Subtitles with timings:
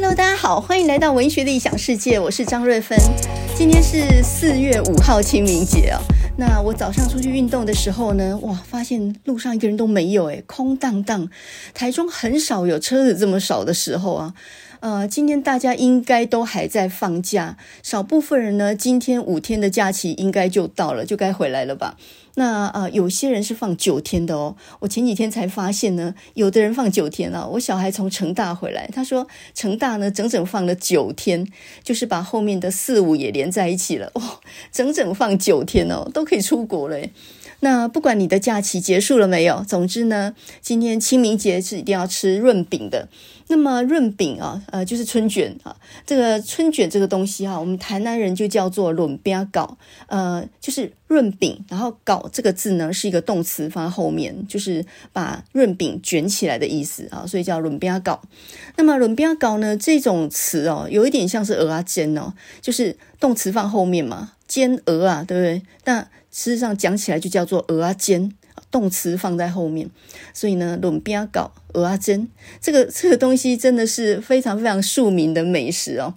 [0.00, 2.96] Hello，大家好，欢迎来到文学的异想世界，我是张瑞芬。
[3.56, 6.00] 今天是四月五号清明节啊。
[6.36, 11.28] 那我早上出去运动的时候呢，哇，发现路上一个人都没有，诶，空荡荡。
[11.74, 14.34] 台中很少有车子这么少的时候啊。
[14.80, 21.96] 呃，今天大家应该都还在放假，少部分人呢，今天五天的假期应该就到了，就该回来了吧？
[22.34, 24.54] 那呃，有些人是放九天的哦。
[24.78, 27.44] 我前几天才发现呢，有的人放九天啊。
[27.44, 31.44] 我小孩从成大回来，他说成大呢整整放了九天，
[31.82, 34.38] 就是把后面的四五也连在一起了，哇，
[34.70, 37.00] 整整放九天哦，都可以出国了。
[37.60, 43.08] 那不管你的假期结束了没有，总之呢，今天清明节是一定要吃润饼的。
[43.50, 45.74] 那么润饼啊，呃，就是春卷啊。
[46.06, 58.20] 这个春卷这个东西哈、啊，我们台南人就叫做润饼糕，呃，就是润饼，然后糕这个字呢是一个动词放在后面，就是把润饼卷起来的意思啊，所以叫润饼糕。
[58.76, 65.62] 那么润饼糕呢这种词哦，有一点像是蚵啊煎哦，就是动词放后面嘛，煎蚵啊，对不对？
[65.86, 68.32] 那事实上讲起来就叫做蚵仔煎，
[68.70, 69.88] 动词放在后面，
[70.32, 72.28] 所以呢，润饼糕、蚵仔煎，
[72.60, 76.14] 这个这个东西真的是非常非常庶民的美食哦。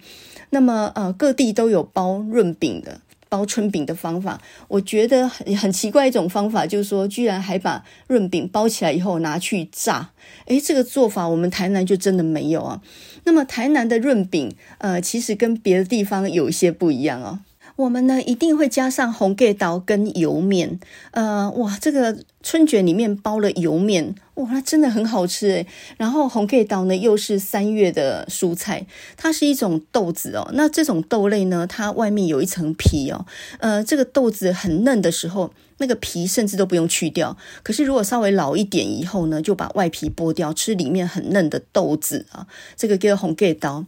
[0.50, 4.38] 那么呃，各地都有包润饼的、包春饼的方法。
[4.68, 10.10] 我觉得很很奇怪一种方法，就是说居然还把润饼包起来以后拿去炸。
[10.44, 12.82] 诶，这个做法我们台南就真的没有啊。
[13.24, 17.38] 那么台南的润饼，呃，其实跟别的地方有一些不一样哦。
[17.76, 20.78] 我们呢一定会加上红芥豆跟油面，
[21.12, 25.66] 呃，哇，这个春卷里面包了油面，哇，它真的很好吃诶。
[25.96, 30.50] 然后红芥豆呢又是三月的蔬菜，它是一种豆子哦。
[30.52, 33.26] 那这种豆类呢，它外面有一层皮哦，
[33.58, 37.36] 呃，这个豆子很嫩的时候，那个皮甚至都不用去掉。
[37.64, 43.84] 可是如果稍微老一点以后呢，就把外皮剥掉，吃里面很嫩的豆子啊，这个叫红盖刀。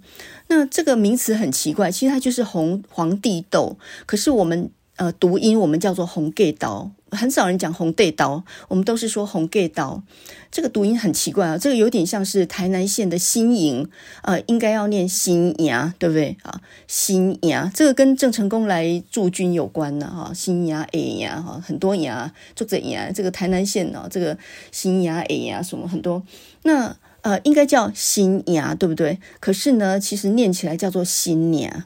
[0.48, 10.02] 那这个名词很奇怪，其实它就是红皇帝豆，可是我们呃读音我们叫做红盖刀，很少人讲红盖刀，我们都是说红盖刀。
[10.50, 13.88] 这个读音很奇怪啊，这个有点像是台南县的新营，
[14.22, 16.60] 呃，应该要念新营，对不对啊？
[16.86, 22.12] 新营这个跟郑成功来驻军有关呢，哈，新营、A 营哈，很多营，
[22.54, 24.38] 做这营，这个台南县呢，这个
[24.70, 26.22] 新营、A 营什么很多，
[26.62, 26.96] 那。
[27.24, 29.18] 呃，应该叫新娘，对不对？
[29.40, 31.84] 可是呢，其实念起来叫做新娘。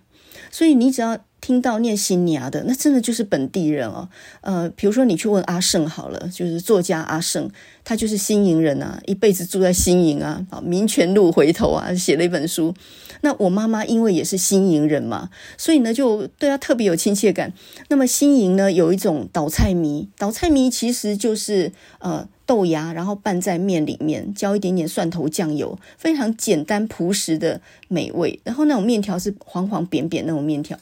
[0.50, 1.16] 所以你只要
[1.48, 4.06] 听到念新娘的，那真的就是本地人哦。
[4.42, 7.48] 呃，比如说你去问阿胜好了，就是作家阿胜，
[7.84, 12.74] 他就是新营人啊，一辈子住在新营啊，啊，民权路回头啊，写了一本书。
[13.22, 17.54] 那我妈妈因为也是新营人嘛，所以呢，就对他特别有亲切感。
[17.88, 22.28] 那么新营呢，有一种倒菜米，倒菜米其实就是呃。
[22.48, 28.40] 豆芽，然后拌在面里面，浇一点点蒜头酱油，非常简单朴实的美味。
[28.42, 30.78] 然后那种面条是黄黄扁扁那种面条，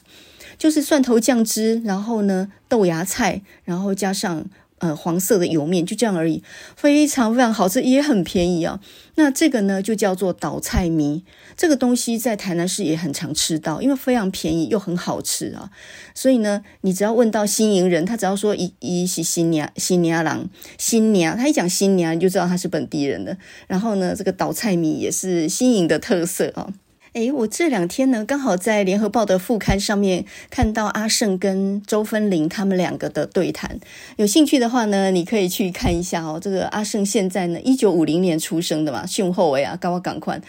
[0.57, 4.45] 就是蒜头酱汁，然后呢豆芽菜，然后加上。
[4.79, 6.43] 呃，黄色的油面就这样而已，
[6.75, 8.79] 非常非常好吃，也很便宜啊。
[9.15, 11.23] 那这个呢，就叫做倒菜米。
[11.55, 15.71] 这个东西在台南市也很常吃到，因为非常便宜又很好吃啊。
[16.13, 20.47] 所以呢，你只要问到新营人，他只要说一一是新娘新娘郎
[20.77, 23.35] 新娘，他一讲新娘，你就知道他是本地人的。
[23.65, 26.71] 然后呢，这个倒菜米也是新营的特色啊。
[27.17, 33.79] 诶，我这两天呢，刚好在联合报的副刊上面看到阿胜跟周芬玲他们两个的对谈。
[34.17, 36.39] 有兴趣的话呢，你可以去看一下哦。
[36.39, 40.39] 这个阿胜现在呢，一九五零年出生的嘛，雄厚哎呀，高我赶快。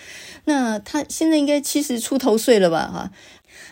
[0.44, 2.86] 那他现在应该七十出头岁了吧？
[2.92, 3.10] 哈，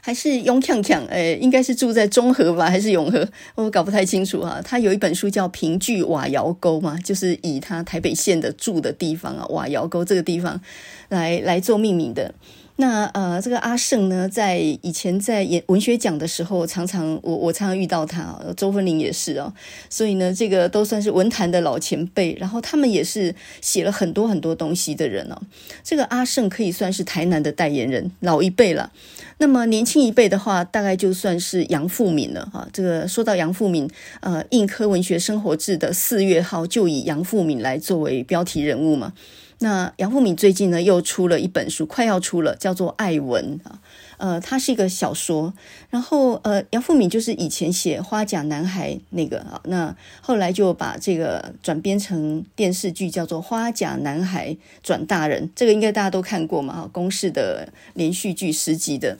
[0.00, 1.04] 还是勇强强？
[1.08, 3.28] 诶，应该是住在中和吧，还是永和？
[3.56, 4.62] 我搞不太清楚哈。
[4.64, 10.58] 他有一本书叫《平剧瓦窑沟》嘛，就是以他台北县的住的地方啊，瓦窑沟这个地方
[11.10, 12.32] 来来做命名的。
[12.78, 19.50] 那呃，这个阿胜呢，在以前在演文学奖的时候，常常我我常常遇到他，周芬玲也是哦，
[19.88, 25.40] 所以呢，这个都算是文坛的老前辈，然后他们也是写了很多很多东西的人哦。
[25.82, 28.92] 这个阿胜可以算是台南的代言人，老一辈了。
[29.38, 32.68] 那么年轻一辈的话，大概就算是杨富敏了哈。
[32.74, 33.88] 这个说到杨富敏，
[34.20, 39.14] 呃，印刻文学生活志的四月号就以杨富敏来作为标题人物嘛。
[39.58, 43.80] 那杨富敏最近呢又出了一本书，快要出了，叫做《爱文》啊，
[44.18, 45.54] 呃，它是一个小说。
[45.88, 59.16] 然后呃，杨富敏就是以前写《花甲男孩》那个啊，那后来就把这个转编成电视剧，叫做《花甲男孩转大人》，这个应该大家都看过嘛，公视的连续剧十集的。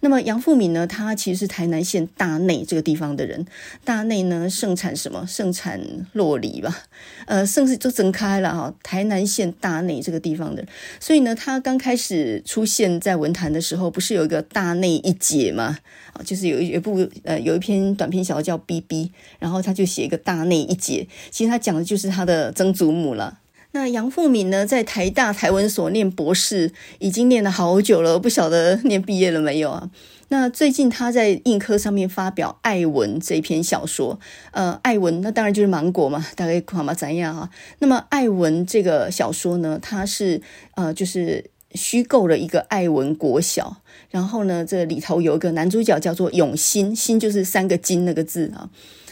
[0.00, 3.46] 那么杨富敏呢，他其实是台南县大内这个地方的人。
[3.84, 5.26] 大内呢盛产什么？
[5.26, 5.80] 盛产
[6.12, 6.84] 洛梨吧。
[7.26, 8.74] 呃，盛世就整开了哈。
[8.82, 10.64] 台南县大内这个地方的，
[11.00, 15.78] 所以呢，他刚开始出现在文坛的时候，不是有一个大内一姐吗？
[16.12, 19.04] 啊，就是有一有一部呃有一篇短篇小说叫《B B》，
[19.38, 23.38] 然后他就写一个大内一姐，其实他讲的就是他的曾祖母了。
[23.76, 29.90] 那杨富闵呢，在台大台文所念博士，已经念了好久了，不晓得念毕业了没有啊？
[30.28, 34.18] 那最近他在印科上面发表《爱文》这篇小说，
[34.52, 37.50] 呃，《爱文》那当然就是芒果嘛，大概看嘛怎样哈？
[37.80, 40.40] 那么《爱文》这个小说呢，它是
[40.76, 48.70] 呃，就是虚构了一个爱文国小，然后呢，这里头有一个男主角叫做永新，新就是三个金那个字啊。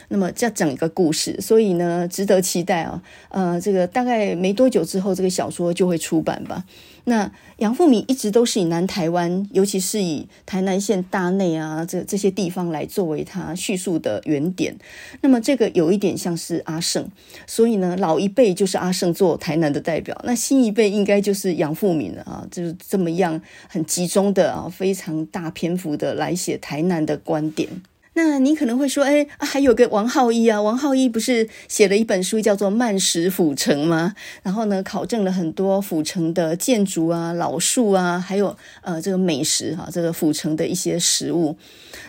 [0.08, 3.02] 那么这样讲一个故事，所以呢，值得期待啊。
[3.30, 6.64] 呃，这个大概没多久之后，这个小说就会出版吧。
[7.06, 14.74] 那杨富闵一直都是以南台湾，尤其是以台南县大内啊这这些地方来作为他叙述的原点。
[15.20, 17.06] 那么这个有一点像是阿胜，
[17.46, 27.68] 所以呢，老一辈就是阿胜做台南的代表，那新一辈应该就是杨富闵了啊，就是这么样很集中的啊，非常大篇幅的来写台南的观点。
[28.14, 34.14] 那你可能会说，哎，还有个王浩一啊，王浩一不是写了一本书叫做《慢食府城》吗？
[34.43, 41.56] 然后呢，考证了很多府城的建筑啊、老树啊，还有呃这个美食哈、啊，这个府城的一些食物。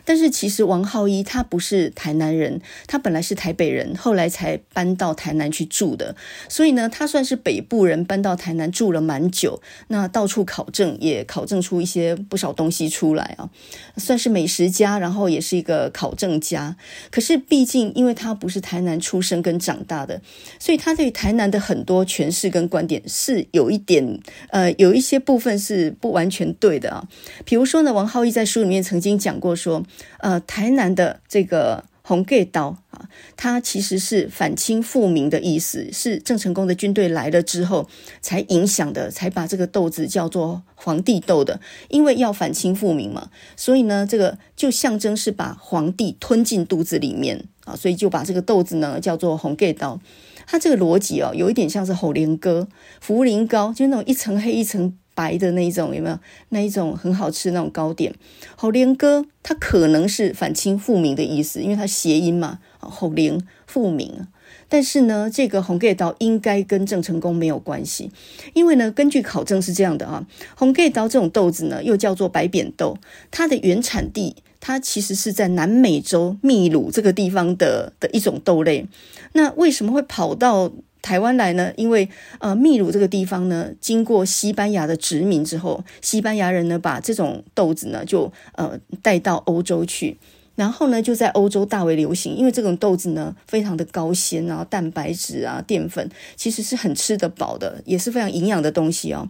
[0.06, 6.16] 但是其实王浩一他不是台南人，他本来是台北人，后来才搬到台南去住的。
[6.48, 9.60] 所以呢，他算是北部人，搬到台南住了蛮久。
[9.88, 13.50] 那到处考证，也考证出一些不少东西出来啊，
[13.98, 16.78] 算是美食家，然后也是一个考证家。
[17.10, 20.22] 可是毕竟因为他不是台南出生跟长大的，
[20.60, 24.20] 所以他对台南的很多诠释跟观点是有一点
[24.50, 27.08] 呃，有一些部分是不完全对的啊。
[27.44, 29.84] 比如说呢，王浩一在书里面曾经讲过说。
[30.20, 37.88] 呃，台南的这个红盖刀啊，它其实是反清复明的意思，是郑成功的军队来了之后
[38.22, 41.60] 才影响的，才把这个豆子叫做皇帝豆的。
[41.90, 50.00] 因为要反清复明嘛，所以呢，这个就象征是把皇帝吞进肚子里面啊，所以就把这个豆子呢叫做红盖刀。
[50.48, 52.68] 它这个逻辑哦，有一点像是虎林哥、
[53.04, 54.96] 茯苓膏，就那种一层黑一层。
[55.16, 56.20] 白的那一种有没有？
[56.50, 58.14] 那一种很好吃的那种糕点，
[58.56, 64.28] 虎林哥它可能是反清复明的意思，因为它谐音嘛，虎林复明。
[64.68, 68.12] 但是呢，这个红盖刀应该跟郑成功没有关系，
[68.54, 70.26] 因为呢，根据考证是这样的啊，
[70.56, 72.98] 红盖刀这种豆子呢，又叫做白扁豆，
[73.32, 78.88] 它的原产地它其实是在南美洲秘鲁这个地方的的一种豆类，
[79.34, 80.72] 那为什么会跑到
[81.06, 82.10] 台湾来呢，因为
[82.40, 90.18] 呃，秘鲁这个地方呢，经过西班牙的殖民之后，西班牙人呢把这种豆子呢就呃带到欧洲去。
[90.56, 99.30] 然后呢，就在欧洲大为流行，因为这种豆子呢，非常的高纤啊，蛋白质啊，淀粉其实是很吃得饱的，也是非常营养的东西哦。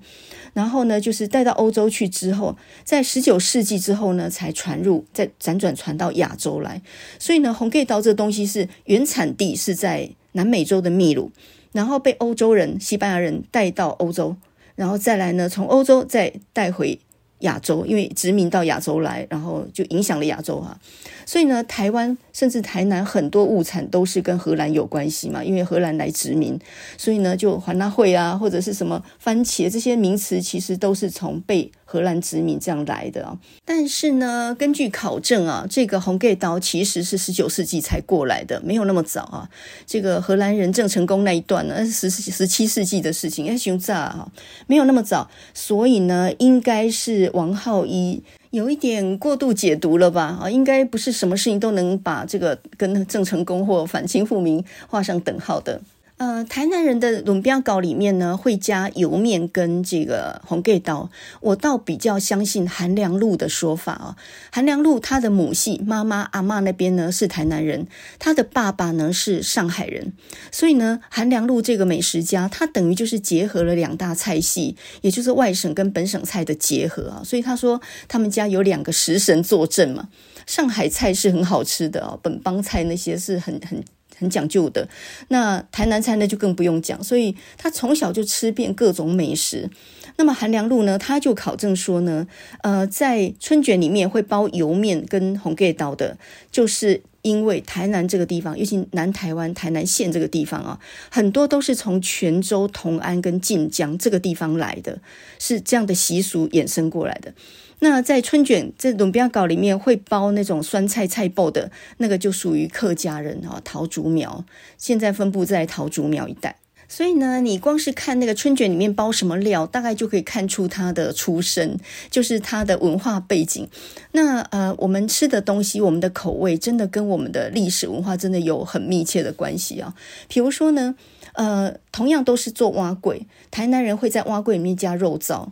[0.53, 6.81] 然后呢，就是带到欧洲去之后，在十九世纪之后呢，才传入，再辗转传到亚洲来。
[7.19, 11.31] 所以呢，红盖岛这个东西是原产地是在南美洲的秘鲁，
[11.75, 14.35] 然后被欧洲人、西班牙人带到欧洲，
[14.75, 16.97] 然后再来呢，从欧洲再带回。
[17.39, 20.79] 亚洲，因为殖民到亚洲来，然后就影响了亚洲哈，
[21.25, 26.59] 所以呢，台湾甚至台南很多物产都是跟荷兰有关系嘛，因为荷兰来殖民，
[26.97, 33.37] 所以呢，就番仔血啊，或者是什么番茄这些名词，其实都是从被荷兰殖民这样来的。
[33.63, 39.49] 但是呢，根据考证啊，这个红盖刀其实是十九世纪才过来的，没有那么早啊。
[39.85, 44.31] 这个荷兰人郑成功那一段呢，是十十七世纪的事情，哎，熊炸哈，
[44.67, 47.25] 没有那么早，所以呢，应该是。
[47.33, 48.23] 王浩一
[48.55, 50.39] 有一点过度解读了吧？
[50.41, 55.81] 啊，应该不是什么事情都能把这个跟郑成功或反清复明画上等号的。
[56.17, 61.09] 呃，台南人的论标稿里面呢，会加油面跟这个红盖刀。
[61.41, 64.15] 我倒比较相信韩良露的说法啊。
[64.49, 70.13] 韩良露他的母系妈妈阿嬷那边呢是台南人，他的爸爸呢是上海人，
[70.53, 77.21] 所以呢，韩良露这个美食家，他等于就是结合了两大菜系，也就是外省跟本省菜的结合啊。
[77.25, 80.07] 所以他说他们家有两个食神坐镇嘛，
[80.47, 83.83] 上海菜是很好吃的哦，本帮菜那些是很很。
[84.17, 84.87] 很讲究的，
[85.27, 89.69] 那台南菜呢就更不用讲，所以他从小就吃遍各种美食。
[90.17, 92.25] 那么韩良露呢，他就考证说呢，
[92.63, 96.17] 呃，在春卷里面会包油面跟红盖刀的，
[96.49, 100.79] 就是因为台南这个地方，尤其南台湾台南县这个地方啊，
[101.09, 104.99] 很多都是从泉州、同安跟晋江这个地方来的，
[105.37, 107.33] 是这样的习俗衍生过来的。
[107.79, 114.43] 那在春卷这种比较搞里面会包那种酸菜菜脯的那个，就属于客家人啊，桃竹苗，
[114.77, 116.55] 现在分布在桃竹苗一带。
[116.87, 121.79] 所以呢，你光是看那个春卷里面包什么料，大概就可以看出它的出身，
[122.11, 123.67] 就是它的文化背景。
[124.11, 129.95] 那呃，我们吃的东西，我们的口味，真的跟我们的历史文化真的有很密切的关系啊。
[130.27, 130.93] 比如说呢，
[131.35, 135.47] 呃，同样都是做蛙粿，台南人会在蛙粿里面加肉燥，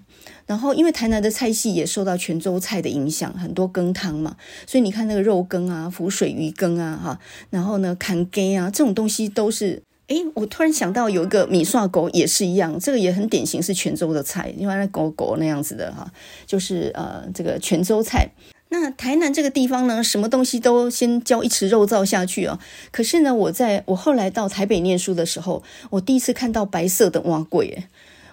[0.46, 4.36] 然后因为台南的菜系也受到泉州菜的影响，很多羹汤嘛，
[4.66, 9.84] 所以你看那个肉羹啊、浮水鱼羹啊，哈，然后呢，坎鸡啊，这种东西都是。
[10.08, 16.06] 哎，我突然想到有一个米刷狗也是一样，这个也很典型是泉州的菜，因为那狗狗那样子的哈，
[16.46, 18.30] 就是呃这个泉州菜。
[18.74, 22.60] 那台南这个地方呢，什么东西都先浇一匙肉燥下去啊。
[22.90, 25.62] 可是呢，我在我后来到台北念书的时候，
[25.92, 27.88] 我第一次看到白色的蛙粿，哎。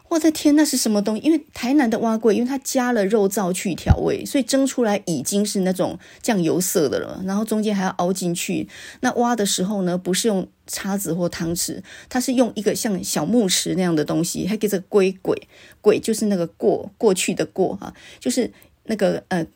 [0.09, 1.23] 我的天，那是什么东西？
[1.23, 7.23] 因为台南的蛙粿，因为它加了肉燥去调味，所以蒸出来已经是那种酱油色的了。
[7.25, 8.66] 然后中间还要凹进去。
[9.02, 15.47] 那挖的时候呢，不是用叉子或汤匙，它是用一个像小木匙那样的东西，还给这个龟鬼
[15.80, 18.50] 鬼就是那个过过去的过哈，就是
[18.87, 19.47] 那个呃，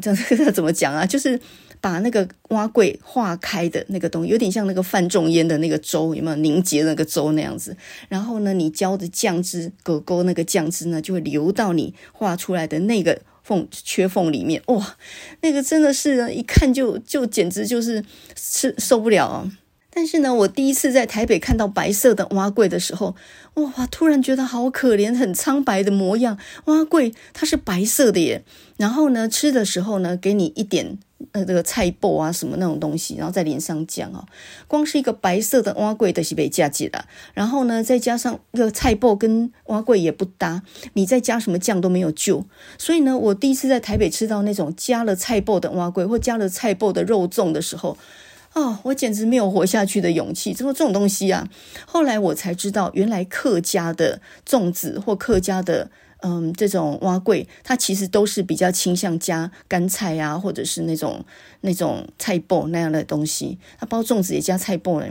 [0.00, 1.04] 这这怎么讲啊？
[1.06, 1.40] 就是。
[1.82, 7.74] 把那个蛙柜化开的那个东西，有点像那个范仲淹的那个粥，有没有凝结那个粥那样子？
[8.10, 14.62] 然后呢，你浇的酱汁，狗狗那个酱汁呢，就会流到你画出来的那个缝缺缝里面。
[14.66, 14.98] 哇，
[15.40, 18.04] 那个真的是一看就就简直就是
[18.36, 19.50] 吃受不了啊！
[19.92, 23.16] 但是呢，我第一次在台北看到白色的碗粿的时候，
[23.54, 26.38] 哇，突然觉得好可怜，很苍白的模样。
[26.66, 28.44] 碗粿它是白色的耶，
[28.76, 30.98] 然后呢，吃的时候呢，给你一点。
[31.32, 34.24] 呃，这个菜脯啊，什么那种东西，然后再淋上酱啊，
[34.66, 37.04] 光是一个白色的碗粿都是被加进了，
[37.34, 40.62] 然后呢，再加上一个菜脯跟碗粿也不搭，
[40.94, 42.46] 你再加什么酱都没有救。
[42.78, 47.98] 所以呢，我第一次在台北吃到那种加了菜脯的碗粿或加了菜脯的肉粽的时候，
[48.54, 50.52] 哦，我简直没有活下去的勇气。
[50.52, 51.48] 怎么这种东西啊？
[51.86, 55.90] 后来我才知道，原来客家的粽子或客家的。
[56.22, 61.24] 嗯，这种碗粿，它其实都是比较倾向加干菜啊，或者是那种
[61.62, 63.58] 那种菜脯那样的东西。
[63.78, 65.06] 它包粽子也加菜脯呢。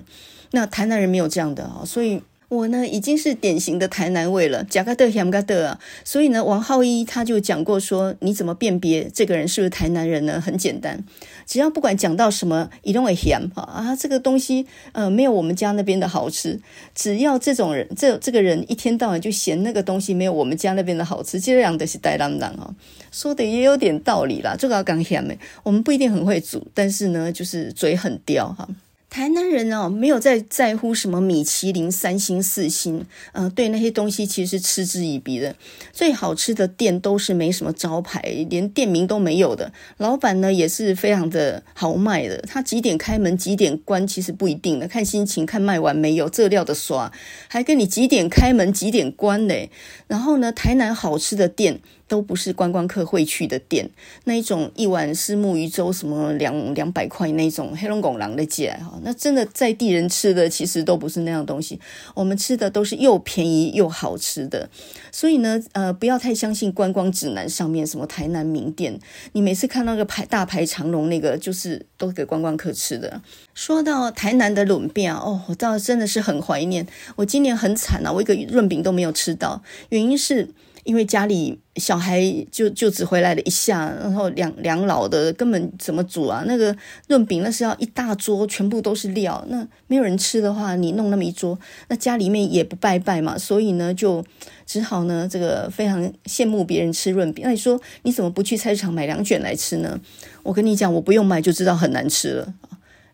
[0.51, 2.21] 那台南人没有这样的啊，所以。
[2.49, 10.41] 我呢已经是典型的台南味了，呷甲的咸甲的啊，所以呢，王浩一他就讲过说，你怎么辨别这个人是不是台南人呢？
[10.41, 11.03] 很简单，
[11.45, 16.59] 只要不管讲到什么，一定会咸啊，这个东西呃没有我们家那边的好吃，
[16.95, 22.73] 只要这种人这这个人一天到晚就嫌那个东西没有我们家那边的好吃，这样的是台南人啊，
[23.11, 28.67] 说的也有点道理啦，这个要讲咸的，我们不一定很会煮，但是呢，就是嘴很刁哈。
[29.09, 35.55] 台南人哦，没有在在乎什么米其林三星四星，呃，对那些东西其实是嗤之以鼻的。
[35.91, 39.73] 最好吃的店都是没什么招牌，连店名都没有的。
[39.97, 47.11] 老板呢也是非常的豪迈的，他几点开门几点关其实不一定的，看心情，看卖完没有，这料的刷，
[47.47, 49.71] 还跟你几点开门几点关嘞。
[50.07, 51.81] 然后呢，台南好吃的店。
[52.09, 53.87] 都不是观光客会去的店，
[54.23, 61.79] 那一种一碗虱目鱼粥什么两两百块那种黑龙江人的街哈，那真的在地人吃的其实都不是那样东西，
[62.15, 64.67] 我们吃的都是又便宜又好吃的，
[65.11, 68.99] 所以呢，呃，不要太相信观光指南上面什么台南名店，
[69.33, 73.21] 你每次看到个排大排长龙那个就是都给观光客吃的。
[73.53, 76.87] 说到台南的润饼哦，我倒真的是很怀念，
[77.17, 80.49] 我今年很惨啊，我一个润饼都没有吃到，原因是。
[80.89, 82.19] 因为家里小孩
[82.51, 86.43] 就就只回来了一下，然后两两老的根本怎么煮啊？
[86.47, 86.75] 那个
[87.07, 94.25] 润饼那是要一大桌，全部都是料，那没有人吃的话，你弄那么一桌，那家里面也不拜拜嘛，所以呢，就
[94.65, 97.43] 只好呢，这个非常羡慕别人吃润饼。
[97.45, 99.99] 那你说你怎么不去菜市场买两卷来吃呢？
[100.41, 102.53] 我跟你讲，我不用买就知道很难吃了。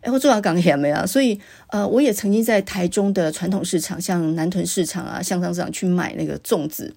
[0.06, 1.04] 哎，我做完港咸没啊？
[1.04, 6.94] 所以呃，我也曾经在台中的传统市场，像南屯市场啊、香樟市场去买那个粽子。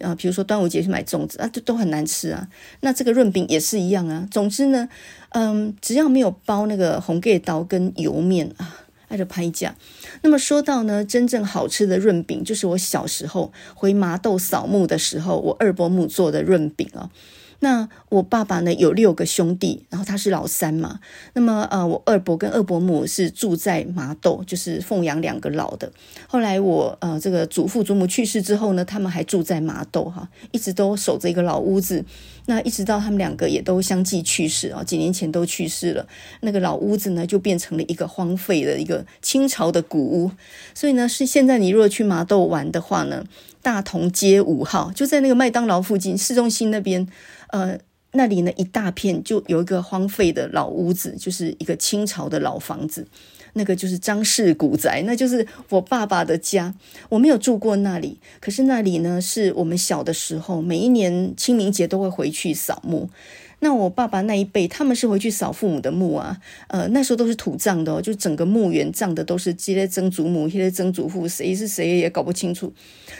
[0.00, 2.48] 啊，比如说端午节去买粽子啊，都都很难吃啊。
[2.80, 4.26] 那这个润饼也是一样啊。
[4.30, 4.88] 总之呢，
[5.30, 9.74] 嗯，只要没有包那个红盖刀跟油面啊，爱着拍价。
[10.22, 17.10] 那么说到呢，真正好吃的润饼，就是我小时候回麻豆扫墓的时候，我二伯母做的润饼啊。
[17.60, 21.00] 那我爸爸呢有六个兄弟，然后他是老三嘛。
[21.34, 25.90] 那么呃，我二伯跟二伯母是住在麻豆，就是奉养两个老的。
[26.26, 32.04] 后来我呃这个祖父祖母去世之后呢，他们还住在麻豆哈，一直都守着一个老屋子。
[32.48, 36.06] 那一直到他们两个也都相继去世啊，几年前都去世了。
[36.42, 40.30] 那个老屋子呢，就变成了一个荒废的一个清朝的古屋。
[40.72, 43.24] 所以呢，是现在你如果去麻豆玩的话呢，
[43.62, 47.08] 大同街五号就在那个麦当劳附近，市中心那边，
[47.48, 47.78] 呃，
[48.12, 53.06] 那里呢一大片就有一个荒废的老屋子，就是一个清朝的老房子。
[53.58, 56.74] 那个就是张氏古宅，那就是我爸爸的家。
[57.08, 63.08] 我没有住过那里，可是那里呢，是我们小的时候，每一年清明节都会回去扫墓。
[63.60, 72.72] 那我爸爸那一辈，他们是回去扫父母的墓啊，呃，那时候都是土葬的，就整个墓园葬的都是这些曾祖母、这些曾祖父，谁是谁也搞不清楚。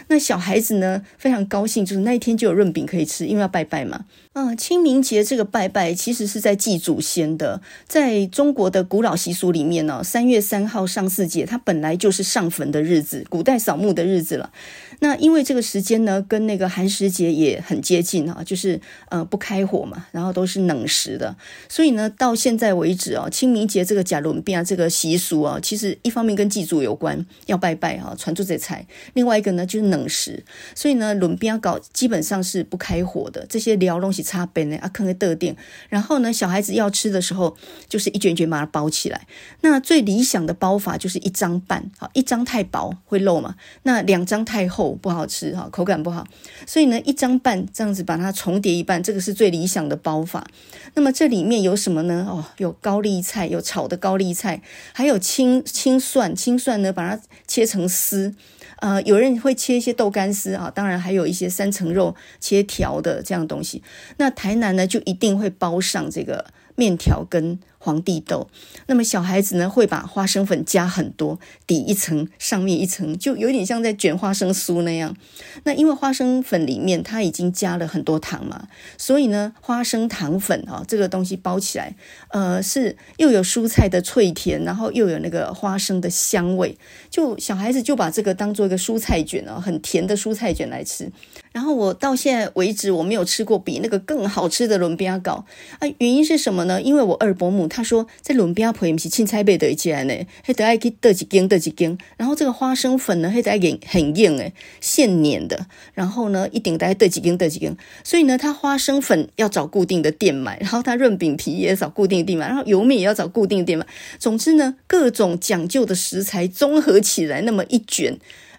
[0.09, 4.05] 那小孩子呢，非常高兴，就是那一天就有润饼可以吃，因为要拜拜嘛。
[4.33, 14.51] 啊，清明节这个拜拜其实是在祭祖先的，在中国的古老习俗里面呢，三月三号上巳节，它本来就是上坟的日子，古代扫墓的日子了。
[14.99, 21.35] 那因为这个时间呢，跟那个寒食节也很接近啊，就是呃不开火嘛，然后都是冷食的，
[21.69, 35.55] 所以呢，到现在为止啊，清明节这个吃仑饼这个习俗啊，其实一方面跟祭祖有关，要拜拜哈，传做这菜；另外一个呢就是冷食，所以呢，仑饼搞基本上是不开火的，这些料东西插边的啊，坑个豆垫，
[35.89, 37.55] 然后呢，小孩子要吃的时候，
[37.87, 39.27] 就是一卷一卷把它包起来。
[39.61, 44.86] 那最理想的包法就是一张半，啊，一张太薄会漏嘛，那两张太厚。
[44.95, 46.25] 不好吃哈，口感不好，
[46.65, 50.47] 所以呢，一张半这样子把它重叠一半，这个是最理想的包法。
[50.95, 52.25] 那么这里面有什么呢？
[52.29, 54.61] 哦，有高丽菜，有炒的高丽菜，
[54.93, 58.33] 还有青青蒜，青蒜呢把它切成丝，
[58.77, 63.83] 呃，有人会切一些豆干丝啊，当然还有一些三层肉切条的这样东西。
[64.17, 68.49] 那台南呢就一定会包上这个面条跟皇帝豆，
[68.87, 75.15] 那么小孩子呢会把花生粉加很多，底一层，上面一层，就有点像在卷花生酥那样。
[75.63, 78.67] 那因为花生粉里面它已经加了很多糖嘛，
[78.97, 81.95] 所以呢，花生糖粉啊这个东西包起来，
[82.31, 86.77] 呃，是又有蔬菜的脆甜，然后又有那个花生的香味，
[87.09, 91.09] 就小孩子就把这个当做一个蔬菜卷哦，很甜的蔬菜卷来吃。
[91.53, 95.45] 然后我到现在为止我没有吃过比那个更好吃的伦比亚糕
[95.79, 96.81] 啊，原因是什么呢？
[96.81, 97.65] 因为我二伯母。
[97.77, 101.95] 他说，在仑饼皮不是青菜贝的一起呢，还得爱去得几根得几根。
[102.17, 105.67] 然后这个花生粉呢，还得爱硬很硬诶，现碾的。
[105.93, 107.77] 然后呢，一定得爱得几根得几根。
[108.03, 113.85] 所以呢，他花生粉要找固定的店买，然后他润饼皮也找固定的店买，然后油面也要找固定的店买。
[114.17, 118.17] 总之呢，各种讲究的食材综合起来，那么一卷。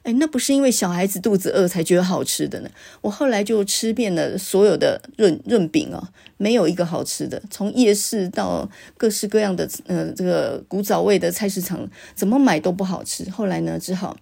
[0.08, 2.70] 哎，那不是因为小孩子肚子饿才觉得好吃的呢。
[3.02, 7.42] 我后来就吃遍了所有的润润饼啊，没有一个好吃的。
[7.50, 8.66] 从夜市到
[8.96, 13.28] 各式各样的呃这个古早味的菜市场，怎么买都不好吃。
[13.28, 14.16] 后来呢，只好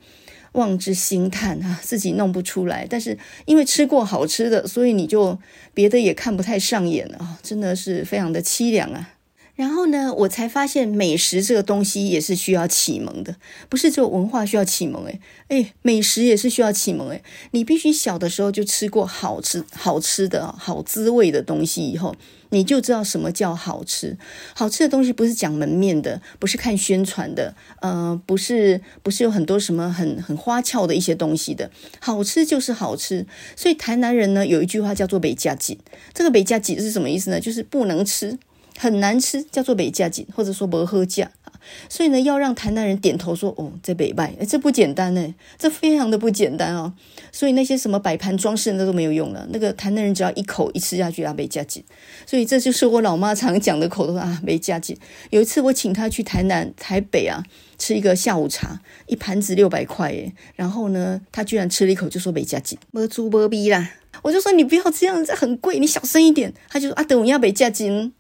[0.55, 2.85] 望之兴叹啊，自己弄不出来。
[2.91, 5.39] 但是因为吃过好吃的，所以你就
[5.73, 9.11] 别的也看不太上眼啊，真的是非常的凄凉啊。
[9.57, 13.37] 然后呢，我才发现美食这个东西也是需要启蒙的，
[13.71, 22.15] 不是只有文化需要启蒙，诶诶，美食也是需要启蒙，诶，你必须小的时候就吃过好吃、好吃的好滋味的东西，以后
[22.51, 24.19] 你就知道什么叫好吃。
[24.55, 33.25] 好吃的东西不是讲门面的，不是看宣传的，呃，不是不是有很多什么很很花俏的一些东西的，好吃就是好吃。
[33.57, 35.79] 所以台南人呢有一句话叫做“袂食紧”，
[36.13, 37.41] 这个“袂食紧”是什么意思呢？
[37.41, 38.39] 就是不能吃。
[38.77, 41.53] 很难吃，叫做袂食紧，或者说不喝价啊。
[41.89, 46.93] 所以呢，要让台南人点头说哦，这袂歹，诶，这不简单呢，这非常的不简单哦。
[47.33, 51.83] 所以那些什么摆盘装饰那都没有用了，那个台南人只要一口一吃下去啊，袂食紧。
[52.25, 54.97] 所以这就是我老妈常讲的口头啊，袂食紧。
[55.31, 57.43] 有一次我请她去台南、台北啊，
[57.79, 63.91] 吃一个下午茶，一盘子六百块诶，然后呢，她居然吃了一口就说袂食紧，没猪没逼啦。
[64.23, 66.55] 我就说你不要这样，这很贵，你小声一点。
[66.69, 68.13] 她就说啊，等我要袂食紧。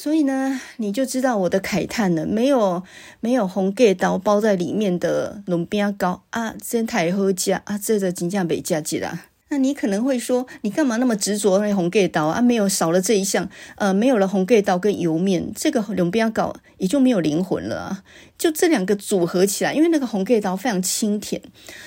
[0.00, 2.24] 所以呢，你就知道我的慨叹了。
[2.24, 2.84] 没有
[3.18, 9.24] 没有红盖刀包在里面的仑饼糕啊，真太好吃啊，这个真正袂食紧啦。
[9.50, 12.40] 那你可能会说，你干嘛那么执着那红盖刀啊？
[12.42, 18.02] 没有少了这一项，呃，没有了红盖刀跟油面，这个仑饼糕也就没有灵魂了啊。
[18.36, 21.40] 就这两个组合起来，因为那个红盖刀非常清甜，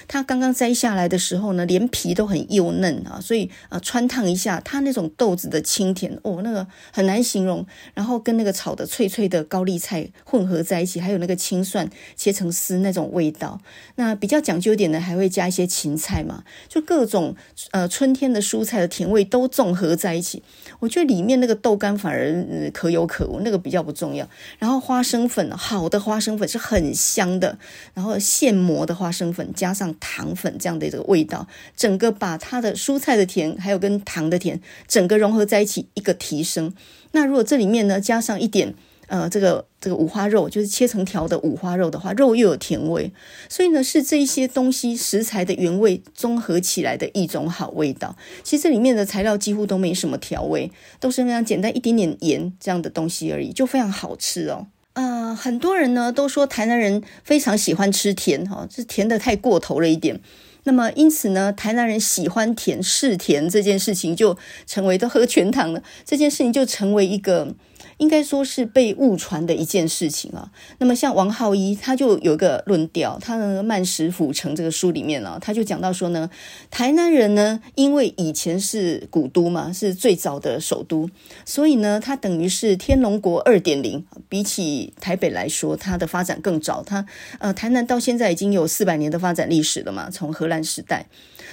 [0.08, 7.66] 它刚刚摘下来的时候呢，连皮都很幼嫩啊，所以啊，穿烫一下，它那种豆子的清甜哦，那个很难形容。
[7.94, 13.62] 然后跟那个炒的脆脆的高丽菜混合在一起，还有那个青蒜切成丝那种味道。
[13.96, 17.36] 那比较讲究一点的，还会加一些芹菜嘛，就各种。
[17.70, 20.42] 呃春天的蔬菜的甜味都综合在一起。
[20.80, 24.28] 我觉得里面那个豆干反而、可有可无，那个比较不重要。
[24.58, 27.58] 然后花生粉，好的花生粉是很香的，
[27.94, 31.48] 然后现磨的花生粉加上糖粉这样的这个味道，
[31.78, 36.74] 整个把它的蔬菜的甜还有跟糖的甜整个融合在一起，一个提升。
[37.12, 38.74] 那如果这里面呢加上一点。
[39.12, 43.12] 呃，这个这个五花肉就是切成条的五花肉的话，肉又有甜味，
[43.50, 48.16] 所以呢是这些东西食材的原味综合起来的一种好味道。
[48.42, 50.72] 其实这里面的材料几乎都没什么调味，
[51.02, 54.68] 都是非常简单，一点点盐这样的东西而已，就非常好吃哦。
[54.94, 60.22] 呃，很多人呢都说台南人非常喜欢吃甜哈，这甜的太过头了一点。
[60.64, 67.54] 那么因此呢，台南人喜欢甜嗜甜这件事情就成为都喝全糖了，这件事情就成为一个。
[68.02, 70.52] 应该说是被误传的一件事情啊。
[70.80, 76.28] 那么像王浩一，他就有一个论调，他的《慢食府城》这个书里面啊，他就讲到说呢，
[76.72, 81.12] 台南人呢，因为以前是古都嘛，是最早的首都，
[81.46, 86.82] 所以呢，它等于是天龙国二点零，比起台北来说，它的发展更早。
[86.84, 87.06] 它
[87.38, 91.06] 呃，台南到现在已经有四百年的发展历史了嘛，从荷兰时代。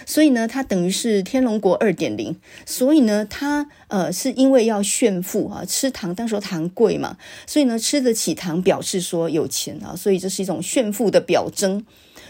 [0.09, 2.35] 所以呢，它等于是天龙国二点零。
[2.65, 11.85] 所以呢，它呃是因为要炫富啊，吃糖，当时候糖贵嘛，所以呢，吃得起糖表示说有钱啊，所以这是一种炫富的表征。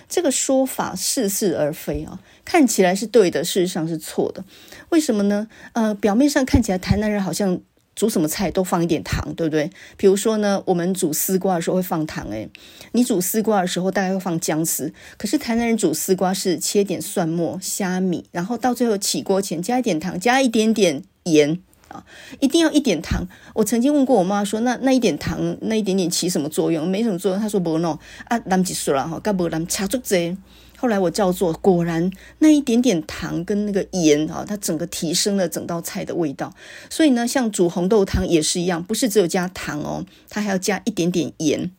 [0.08, 4.42] 这个说法似是而非啊，看起来是对的，事实上是错的。
[4.88, 5.46] 为什么呢？
[5.74, 7.60] 呃，表面上看起来台南人好像。
[7.98, 9.68] 煮什么菜都放一点糖，对不对？
[9.96, 12.48] 比如说呢，我们煮丝瓜的时候会放糖，诶，
[12.92, 14.92] 你煮丝瓜的时候大概会放姜丝。
[15.16, 21.58] 可是台南人煮丝瓜是切点蒜末、虾米，然后到最后起锅前加一点糖，加一点点盐
[21.88, 22.04] 啊，
[22.38, 23.26] 一定要一点糖。
[23.54, 26.86] 我曾经问过我妈说，那那一点糖，那一点点起什么作用？
[26.86, 27.40] 没什么作用。
[27.40, 30.36] 她说不喏，啊，咱几说了哈，干不咱掐住这。
[30.80, 36.54] 后来我照做，果然那一点点糖跟那个盐啊，它整个提升了整道菜的味道。
[36.88, 41.72] 所以呢，像煮红豆汤也是一样，不是只有加糖哦，它还要加一点点盐。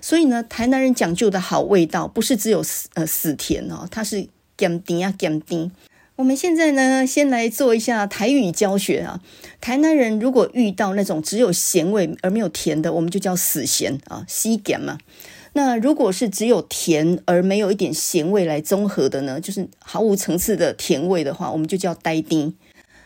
[0.00, 5.72] 所以呢，台南人讲究的好味道，不是只有死呃死甜哦，它是咸甜啊咸甜。
[6.14, 9.20] 我们现在呢，先来做一下台语教学啊。
[9.60, 14.96] 台南人如果遇到那种只有咸味而没有甜的，我们就叫死咸啊，西咸嘛。
[15.54, 22.54] 那如果是只有甜而没有一点咸味来综合的呢，就是毫无层次的甜味的话，我们就叫呆丁。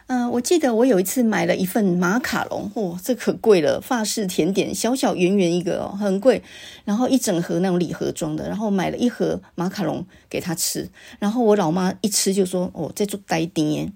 [0.06, 6.42] 嗯、我记得我有一次买了一份马卡龙，哦，这可贵了，法式甜点，小小圆圆一个哦，很贵。
[6.86, 13.92] 然后一整盒那种礼盒装的，然后买了一盒马卡龙给他吃，然后我老妈一吃就说：“哦，在做呆丁耶。”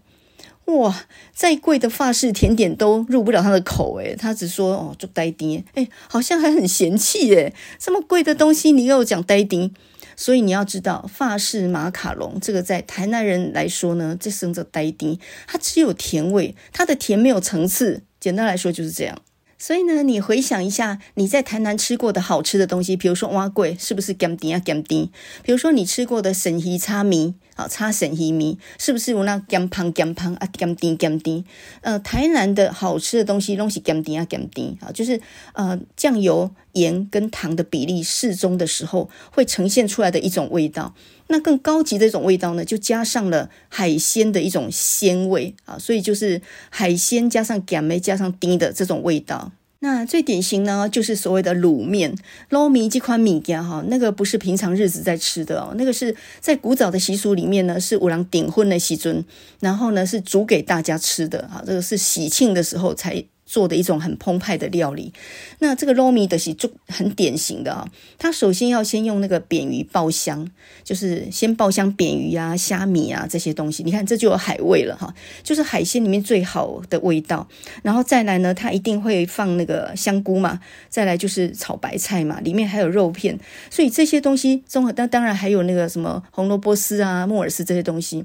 [0.66, 9.74] 哇，再贵的法式甜点都入不了他的口诶，他只说哦，就呆丁诶，好像还很嫌弃诶，这么贵的东西你又讲呆丁，
[10.16, 19.20] 所以你要知道法式马卡龙这个在台南人来说呢，这称作呆丁，它只有甜味，它的甜没有层次，简单来说就是这样。
[19.58, 25.08] 所以呢，你回想一下你在台南吃过的好吃的东西，比如说碗粿，是不是咸甜啊咸甜？
[25.44, 31.44] 比如说你吃过的沈鱼叉米，啊，炒鳝鱼面，是不是有那咸香咸香啊咸甜咸甜？
[31.82, 35.20] 呃，台南的好吃的东西东西咸甜啊咸甜啊，就是
[35.52, 40.94] 呃酱油盐跟糖的比例适中的时候，会呈现出来的一种味道。
[41.28, 49.52] 那更高级的一种味道呢，就加上了海鲜的一种鲜味啊，所以就是海鲜加上咸梅加上甜的这种味道。
[49.84, 52.14] 那最典型呢，就是所谓的卤面、
[52.50, 59.24] 捞米这款米家哈，那个不是平常日子在吃的哦，那个是在古早的习俗里面呢，是五郎订婚的喜尊，
[59.58, 63.24] 然后呢是煮给大家吃的哈，这个是喜庆的时候才。
[63.52, 65.12] 做的一种很澎湃的料理，
[65.58, 67.86] 那这个糯米的是就很典型的啊。
[68.16, 70.48] 它首先要先用那个扁鱼爆香，
[70.82, 73.82] 就是先爆香扁鱼啊、虾米啊这些东西。
[73.82, 75.12] 你看这就有海味了哈，
[75.42, 77.46] 就是海鲜里面最好的味道。
[77.82, 83.38] 然后再来呢，它一定会放那个香菇嘛，再来就是炒白菜嘛，里面还有肉片，
[83.68, 88.24] 所以这些东西综合，当当然还有那个什么红萝卜丝啊、木耳丝这些东西。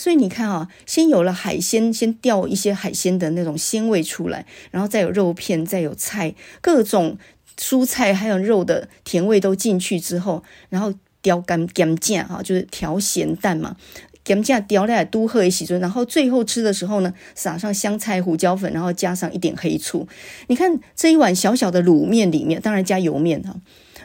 [0.00, 7.18] 所以你看啊，先有了海鲜，先调一些海鲜的那种鲜味出来，然后再有肉片，再有菜，各种
[7.58, 13.76] 蔬菜还有肉的甜味都进去之后，然后调干咸酱哈，就是调咸蛋嘛，
[14.24, 20.08] 咸酱调来都喝一起做，然后最后吃的时候呢，撒上香菜、胡椒粉，然后加上一点黑醋。
[20.46, 23.54] 你看这一碗小小的卤面里面，当然加油面哈，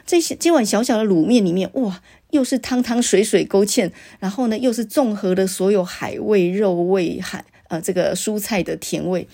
[0.06, 2.00] 这些这碗小小的卤面里面，哇！
[2.30, 9.26] 又是汤汤水水勾芡，然后呢，又是综合的所有海味、肉味、海呃这个蔬菜的甜味，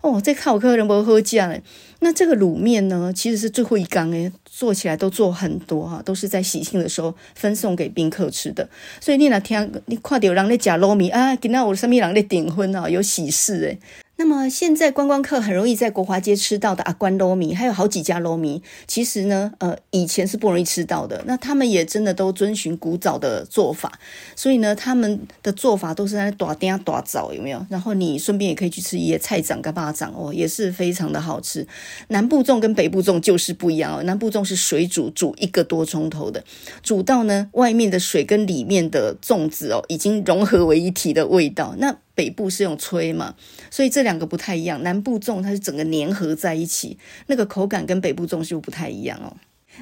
[0.00, 1.60] 哦，这靠客人不喝酱嘞。
[1.98, 8.68] 那这个卤面呢，其实是最后一缸诶，做起来都做很多哈，都是在喜庆的时候分送给宾客吃的。
[9.00, 13.78] 所以你那天你看到有人在吃卤面啊，今天有什么人在订婚啊，有喜事诶。
[14.18, 21.22] 那么现在观光客很容易在国华街吃到的阿关捞米，还有好几家捞米，其实呢，呃，以前是不容易吃到的。
[21.26, 23.98] 那他们也真的都遵循古早的做法，
[24.34, 27.64] 所以呢，他们的做法都是在大鼎大灶，有没有？
[27.68, 31.66] 然后你顺便也可以去吃野菜掌跟巴掌哦，也是非常的好吃。
[32.08, 36.42] 南部粽跟北部粽就是不一样哦，南部粽是水煮，煮一个多钟头的，
[36.82, 41.74] 煮到呢外面的水跟里面的粽子哦已经融合为一体的味道。
[41.76, 43.36] 那北部是用吹嘛，
[43.70, 44.82] 所以这两个不太一样。
[44.82, 46.98] 南部粽它是整个粘合在一起，
[47.28, 49.36] 那个口感跟北部粽就不太一样哦。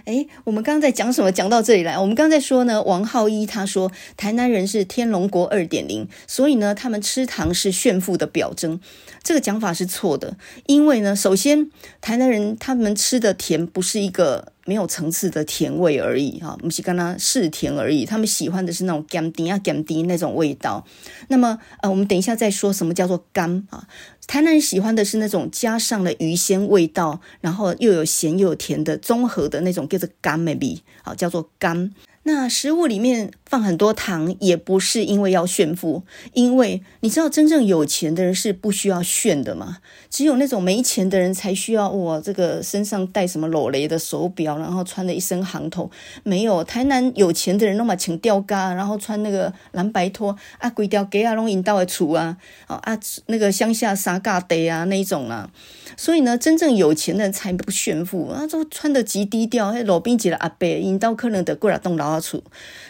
[0.07, 1.31] 诶，我们刚刚在讲什么？
[1.31, 8.81] 讲到这里来，我们刚刚在说呢，王浩一他说台南人是天龙国二点零，所以呢，他们吃糖是炫富的表征。
[9.23, 11.71] 这个讲法是错的，因为呢，首先
[12.01, 14.54] 台南人他们吃的甜不是一个。
[14.67, 18.05] 没有层次的甜味而已，哈，不是跟他是甜而已。
[18.05, 20.85] 他们喜欢的是那种甘甜啊、甘甜那种味道。
[21.29, 23.87] 那么，呃，我们等一下再说什么叫做甘啊。
[24.27, 31.93] 台南人喜欢的是那种加上了鱼鲜味道，然后又有咸又有甜的综合的那种，叫做甘 maybe，好，叫做甘。
[32.25, 39.79] 那食物里面放很多糖，也不是因为要炫富，因为你知道，真正有钱的人是不需要炫的嘛。
[40.11, 45.91] 只有那种没钱的人才需要哇，这个身上戴什么裸雷的手表，然后穿的一身行头。
[46.23, 55.51] 没有台南有钱的人，那么请吊嘎，然后穿那个蓝白拖啊，规条街啊，拢引到的厝啊，啊，那个乡下沙嘎地啊那一种啊。
[55.97, 61.97] 所以呢，真正有钱的人才不炫富啊，都穿得极低调，还路边几个阿伯引到客人的过来动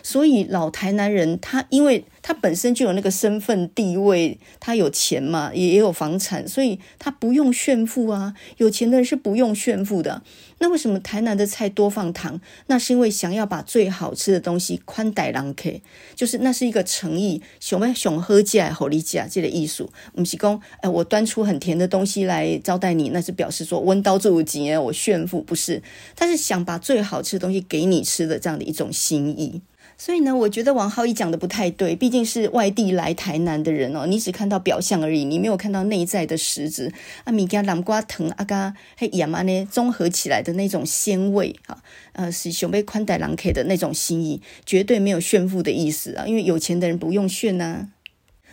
[0.03, 2.05] 所以老台南人他因为。
[2.27, 8.33] 他本身就有那个身份地位，他有钱嘛，也也有房产，所以他不用炫富啊。
[8.57, 10.23] 有钱的人是不用炫富的。
[10.59, 12.41] 那为什么台南的菜多放糖？
[12.69, 15.69] 那是因为想要把最好吃的东西宽带人客，
[16.15, 19.91] 就是那是一个诚意，想要想喝起来好理解这个艺术。
[20.15, 25.83] 不是讲，哎，我端出很甜的东西来招待你，那是表示说温刀做节，我炫富不是？
[26.17, 29.61] 他是想把最好吃的东西给你吃的这样的一种心意。
[29.97, 36.93] 所以呢，我觉得王浩一讲的不太对，毕竟是外地来台南的人哦，你只看到表象而已，你没有看到内在的实质。
[37.23, 47.89] 啊，米加南瓜藤啊，嘎黑亚麻呢，综合起来的那种鲜味啊，呃，是熊贝宽带狼 K 的那种心意，绝对没有炫富的意思啊，因为有钱的人不用炫呐、啊。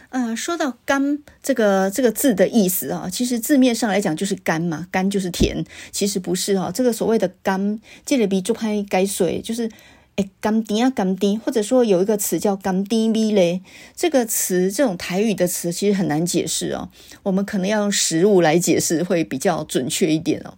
[0.09, 9.69] 呃，说到甘这个这个字的意思啊，其实字面上来讲就是甘嘛，甘就是甜，其实不是哈，这个所谓的甘，这里比做拍改水就是。
[10.17, 13.61] 哎，甘甜啊，甘甜，或者说有一个词叫甘甜味嘞，
[13.95, 16.89] 这个词这种台语的词其实很难解释哦。
[17.23, 20.53] 我们可能要用食物来解释会比较准确一点哦。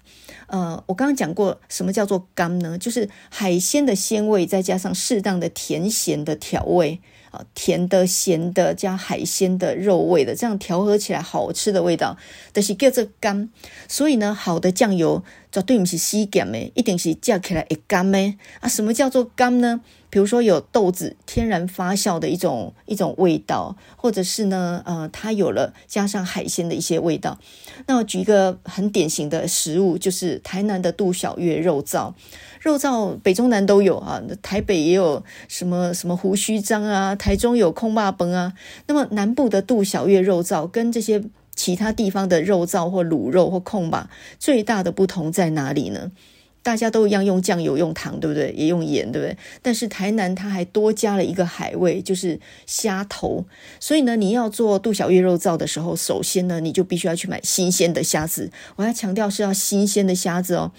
[0.48, 2.78] 呃，我刚刚讲过什么叫做甘呢？
[2.78, 7.00] 就是海鲜的鲜味再加上适当的甜咸的调味
[7.32, 7.46] 啊。
[7.56, 12.18] 甜的、咸的加海鲜的肉味的，这样调和起来好吃的味道，
[12.52, 13.50] 但、就是叫做甘。
[13.88, 18.68] 所以呢，好的酱油绝对不是死咸的，一定是酱起来会甘的啊。
[18.68, 19.80] 什么叫做甘呢？
[20.10, 27.40] 比如说有豆子天然发酵的一种一种味道，或者是呢，呃，它有了加上海鲜的一些味道。
[27.88, 32.14] 那我举一个很典型的食物，就是台南的杜小月肉燥。
[32.62, 38.54] 肉燥北中南都有啊，台北也有什么什么胡须章啊，台中有空霸崩啊。
[38.88, 41.24] 那么南部的杜小月肉燥跟这些
[41.56, 46.12] 其他地方的肉燥或卤肉或空吧最大的不同在哪里呢？
[46.62, 48.54] 大家都一样用酱油用糖，对不对？
[48.54, 49.38] 也用盐，对不对？
[49.62, 53.44] 但是台南它还多加了一个海味，就是虾头。
[53.82, 58.50] 所以呢，你要做杜小月肉燥的时候，首先呢，你就必须要去买新鲜的虾子。
[58.78, 60.72] 我要强调是要新鲜的虾子哦。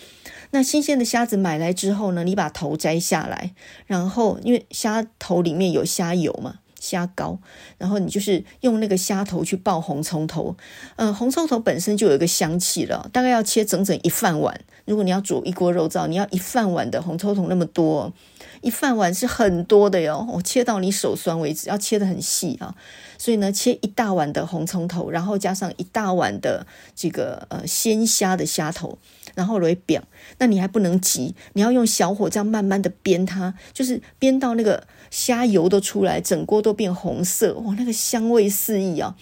[0.52, 3.50] 那新鲜的虾子买来之后呢，你把头摘下来，
[3.86, 7.38] 然后因为虾头里面有虾油嘛，虾膏，
[7.78, 10.54] 然后你就是用那个虾头去爆红葱头，
[10.96, 14.60] 嗯、红葱头本身就有一个香气了，大概要切整整一饭碗。
[14.84, 18.12] 如果你要煮一锅肉燥，你要一饭碗的红葱头那么多，
[18.60, 22.74] 一饭碗是很多的哟，我切到你手酸为止，要切得很细啊。
[23.16, 28.98] 所以呢，切一大碗的红葱头，然后加上一大碗的这个呃鲜虾的虾头。
[29.34, 30.00] 然后来煸，
[30.38, 39.14] 那你还不能急，你要用小火这样慢慢的煸它，就是煸到那个虾油都出来，整锅都变红色，哇，那个香味四溢啊！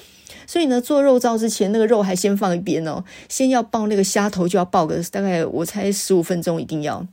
[0.47, 7.07] 所以呢，做肉燥之前，那个肉还先放一边哦，先要爆那个虾头，就要爆个大概我猜十五分钟一定要，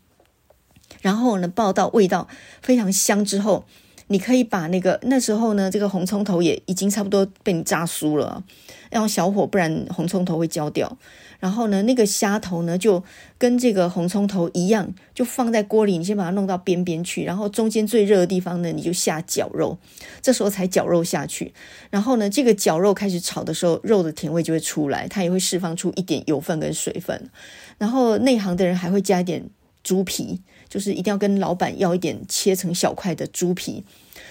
[1.02, 2.28] 然后呢，爆到味道
[2.62, 3.66] 非常香之后。
[4.12, 8.44] 你可以把那个那时候呢，这个红葱头也已经差不多被你炸酥了，
[8.90, 10.98] 要用小火，不然红葱头会焦掉。
[11.40, 13.04] 然后呢，那个虾头呢，就
[13.38, 19.78] 跟这个红葱头一样，就放在锅里，你先把它弄到边边去，然后中间最热的地方呢，你就下绞肉，
[20.22, 21.54] 这时候才绞肉下去。
[21.90, 27.30] 然后呢，这个绞肉开始炒的时候，肉的甜味就会出来，它也会释放出一点油分跟水分。
[27.78, 29.50] 然后内行的人还会加一点
[29.82, 33.86] 猪皮，就是一定要跟老板要一点切成小块的猪皮。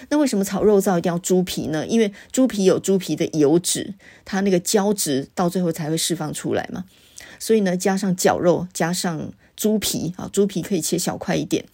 [0.07, 1.85] 那为什么炒肉燥一定要猪皮呢？
[1.85, 6.85] 因为猪皮有猪皮的油脂，它那个胶质到最后才会释放出来嘛。
[7.37, 11.65] 所以呢，加上绞肉，加上猪皮啊，猪皮可以切小块一点。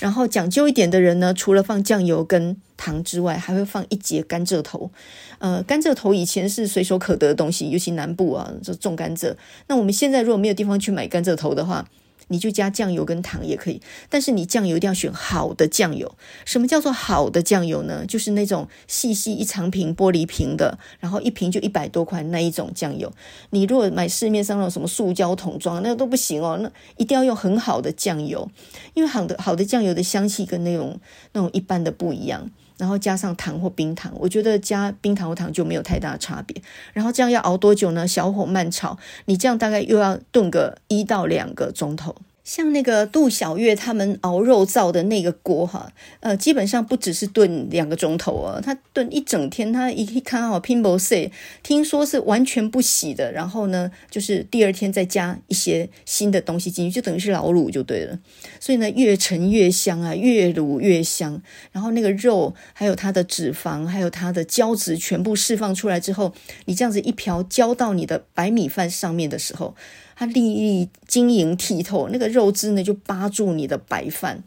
[0.00, 4.90] 然后讲究一点的人呢，除了放酱油跟糖之外，还会放一节甘蔗头。
[5.38, 9.36] 呃，甘蔗头以前是随手可得的东西，尤其南部啊，就种甘蔗。
[9.68, 11.88] 那我们现在如果没有地方去买甘蔗头的话，
[12.28, 16.14] 你就加酱油跟糖也可以，但是你酱油一定要选好的酱油。
[16.44, 18.04] 什么叫做好的酱油呢？
[18.06, 23.12] 就是那种细细一长瓶玻璃瓶的，然后一瓶就一百多块那一种酱油。
[23.50, 26.58] 你如果买市面上那种什么塑胶桶装，那都不行哦。
[26.60, 28.50] 那一定要用很好的酱油，
[28.94, 30.98] 因为好的好的酱油的香气跟那种
[31.32, 32.50] 那种一般的不一样。
[32.76, 36.60] 然后加上糖或冰糖，我觉得加冰糖或糖就没有太大差别。
[36.92, 38.06] 然后这样要熬多久呢？
[38.06, 42.14] 小火慢炒，你这样大概又要炖个一到两个钟头。
[42.44, 58.18] 像那个杜小月他们熬肉燥的那个锅哈，呃，基本上不只是炖两个钟头啊，他炖一整天，他一看好拼不碎，听说是完全不洗的，然后呢，就是第二天再加一些新的东西进去，就等于是老卤就对了。
[58.60, 61.40] 所以呢，越陈越香啊，越卤越香。
[61.72, 66.34] 然后那个肉还有它的脂肪，还有它的胶质全部释放出来之后，
[66.66, 69.74] 你这样子一瓢浇到你的白米饭上面的时候。
[70.16, 74.42] 它粒粒晶莹剔透，那个肉汁呢就扒住你的白饭，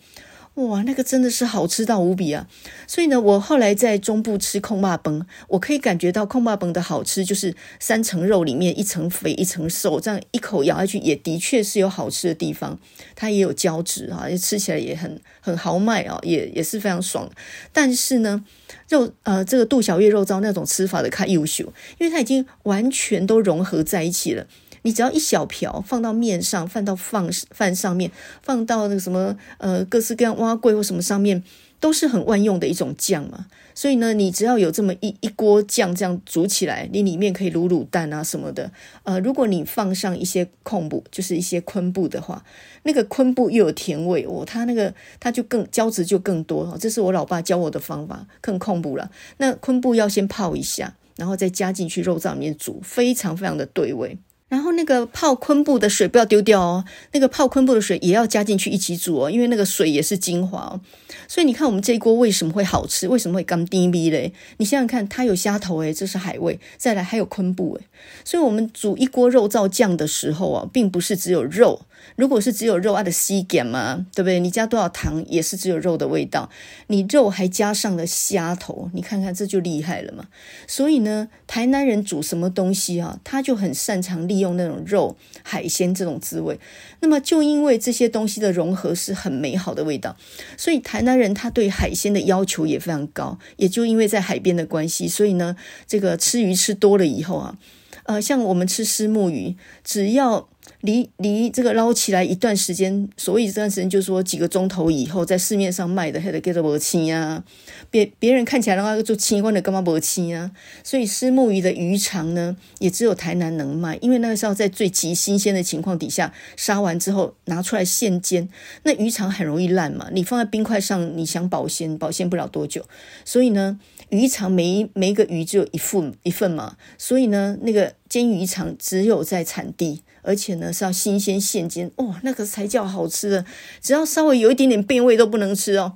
[0.56, 2.48] 哇，那个真的是好吃到无比啊！
[2.88, 12.80] 所以呢，我后来在中部吃焢肉饭，我可以感觉到焢肉饭的好吃，就是三层肉里面一层肥一层瘦，这样一口咬下去也的确是有好吃的地方，
[13.16, 17.30] 它也有胶质啊，吃起来也很很豪迈啊，也也是非常爽。
[17.72, 18.44] 但是呢，
[18.90, 24.48] 肉呃这个杜小月肉燥那种吃法的较优秀，因为它已经完全都融合在一起了。
[24.88, 28.10] 你只要一小瓢放到面上，放到放饭上面，
[28.42, 31.44] 放到那个什么呃各式各样挖柜或什么上面，
[31.82, 33.48] 都是很万用的一种酱嘛。
[33.76, 38.72] 所以呢，你只要有这么一一锅酱这样煮起来，你里面可以卤卤蛋啊什么的。
[39.04, 42.46] 呃，如果你放上一些昆布，就是一些昆布的话，
[42.84, 46.78] 那个昆布又有甜味哦，它那个它就更胶质就更多。
[46.80, 49.12] 这是我老爸教我的方法，更昆布了。
[49.40, 54.18] 那昆布要先泡一下，然后再加进去肉燥里面煮，非常非常的对味。
[54.50, 60.80] 然后那个泡昆布的水不要丢掉哦，那个泡昆布的水也要加进去一起煮哦，因为那个水也是精华哦。
[61.28, 63.08] 所以你看我们这一锅为什么会好吃？
[63.08, 64.32] 为什么会甘甜味嘞？
[64.58, 67.86] 你想想看，它有虾头诶，这是海味，再来还有昆布诶。
[68.24, 71.82] 所以我们煮一锅肉燥酱的时候啊，并不是只有肉。
[72.16, 74.40] 如果是只有肉，它的稀咸嘛，对不对？
[74.40, 76.50] 你加多少糖也是只有肉的味道。
[76.88, 80.26] 你肉还加上了虾头，你看看这就厉害了嘛。
[80.68, 86.60] 所以呢，台南人煮什么东西啊，他就很擅长利用那种肉海鲜这种滋味。
[87.00, 90.18] 那么就因为这些东西的融合是很美好的味道，
[90.58, 93.38] 所以台南人他对海鲜的要求也非常高。
[93.58, 95.56] 也就因为在海边的关系，所以呢，
[95.86, 97.58] 这个吃鱼吃多了以后啊，
[98.04, 100.48] 呃，像我们吃虱目鱼，只要
[100.82, 107.44] 离离这个捞起来一段时间，所以这段时间就是说几个钟头以后，在市面上卖的还得给它磨青啊，
[107.90, 110.52] 别别人看起来的话就青光的干嘛磨青啊？
[110.84, 118.48] 所以虱目鱼的鱼肠呢，也只有台南能卖，因为那个是要在最极新鲜的情况底下杀完之后拿出来现煎，
[118.84, 122.86] 那鱼肠很容易烂嘛，你放在冰块上，你想保鲜保鲜不了多久，
[123.26, 130.04] 所以呢，鱼肠每每一个鱼只有一份一份嘛，所以呢，那个煎鱼肠只有在产地。
[130.24, 133.46] 而且呢，是要新鲜现煎，哇、哦，那个才叫好吃的。
[133.82, 135.94] 只要稍微有一点点变味都不能吃哦。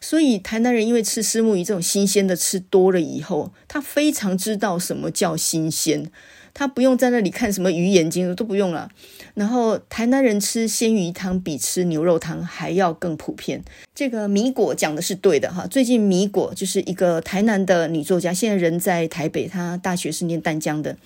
[0.00, 6.10] 所以台南人因为吃虱目鱼这种新鲜的吃多了以后，他非常知道什么叫新鲜。
[6.58, 8.88] 他不用在那里看什么鱼眼睛都不用了。
[9.34, 13.62] 然后台南人吃鲜鱼汤比吃牛肉汤还要更普遍。
[13.94, 15.66] 这个米果讲的是对的哈。
[15.66, 20.96] 最近米果就是一个台南的女作家，现在人在台北，她大学是念淡江的。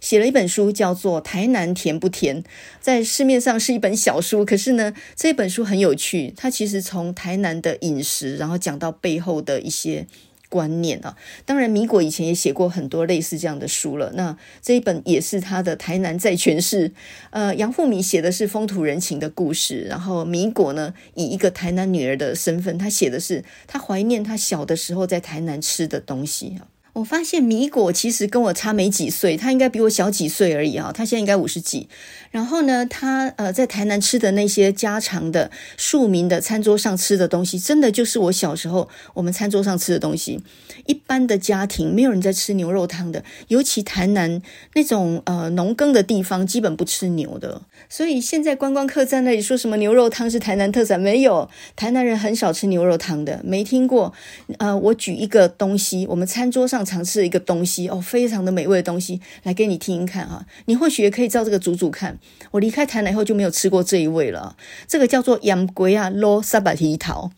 [0.00, 2.42] 写了一本书，叫做《台南甜不甜》，
[2.80, 6.32] 在市面上是一本小书，可是呢，这本书很有趣。
[6.36, 10.06] 它其实从台南的饮食，然后讲到背后的一些
[10.50, 11.16] 观念啊。
[11.46, 14.12] 当然，米果以前也写过很多类似这样的书了。
[14.14, 16.92] 那这一本也是他的台南在诠释。
[17.30, 26.66] 呃，杨富米写的是风土人情的故事，然后米果呢，以一个台南女儿的身份，他写的是他怀念他小的时候在台南吃的东西啊。
[26.92, 30.90] 我发现米果其实跟我差没几岁，他应该比我小几岁而已啊。
[30.92, 31.88] 他现在应该五十几。
[32.32, 40.40] 然后呢，他呃在台南吃的那些家常的庶民的餐桌上吃的东西，真的就是我小时候我们餐桌上吃的东西。
[40.86, 44.42] 一般的家庭没有人在吃牛肉汤的，尤其台南
[44.74, 47.62] 那种呃农耕的地方，基本不吃牛的。
[47.88, 54.12] 所以现在观光客在那里说什么牛肉汤是台南特产，没有，台南人很少吃牛肉汤的，没听过。
[54.58, 56.79] 呃，我举一个东西，我们餐桌上。
[56.84, 60.46] 常吃的一个东西哦，非常的美味的东西，来给你听听看啊！
[60.66, 62.18] 你或许也可以照这个煮煮看。
[62.50, 64.56] 我离开台南以后就没有吃过这一味了。
[64.86, 67.30] 这个叫做盐龟啊，罗萨巴提桃。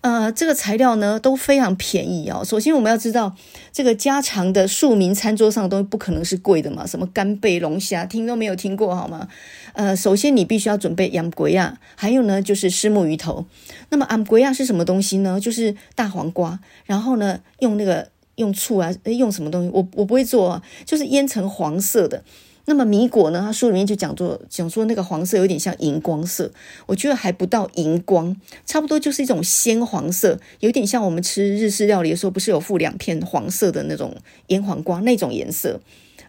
[0.00, 2.44] 呃，这个材料呢都非常便宜哦。
[2.44, 3.34] 首先我们要知道，
[3.72, 9.28] 这个家常的庶民餐桌上的东西不可能是贵的嘛，什么干贝、龙虾，听都没有听过好吗？
[9.72, 13.46] 呃，首先你必须要准备盐龟啊，还有呢就是虱目鱼头。
[13.90, 15.40] 那么盐龟啊是什么东西呢？
[15.40, 18.08] 就是大黄瓜，然后呢用那个。
[18.36, 19.70] 用醋啊，用什么东西？
[19.72, 22.22] 我我不会做啊，就是腌成黄色的。
[22.68, 23.40] 那么米果呢？
[23.40, 26.50] 他书里面就讲做讲说那个黄色有点像荧光色，
[26.86, 28.34] 我觉得还不到荧光，
[28.64, 34.16] 差不多就是一种鲜黄色，有点像我们吃日式料理的时候，不是有附两片黄色的那种
[34.48, 35.80] 腌黄瓜那种颜色？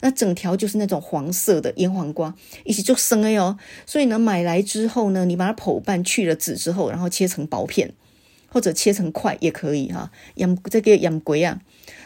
[0.02, 2.36] 那整条就是那种黄色的腌黄瓜，
[2.66, 3.58] 一起就生了哟。
[3.88, 7.92] 所以呢，买来之后呢，你把它剖半去了籽之后，然后切成薄片，
[8.58, 10.12] 或者切成块也可以哈。
[10.34, 11.62] 盐这个盐龟啊。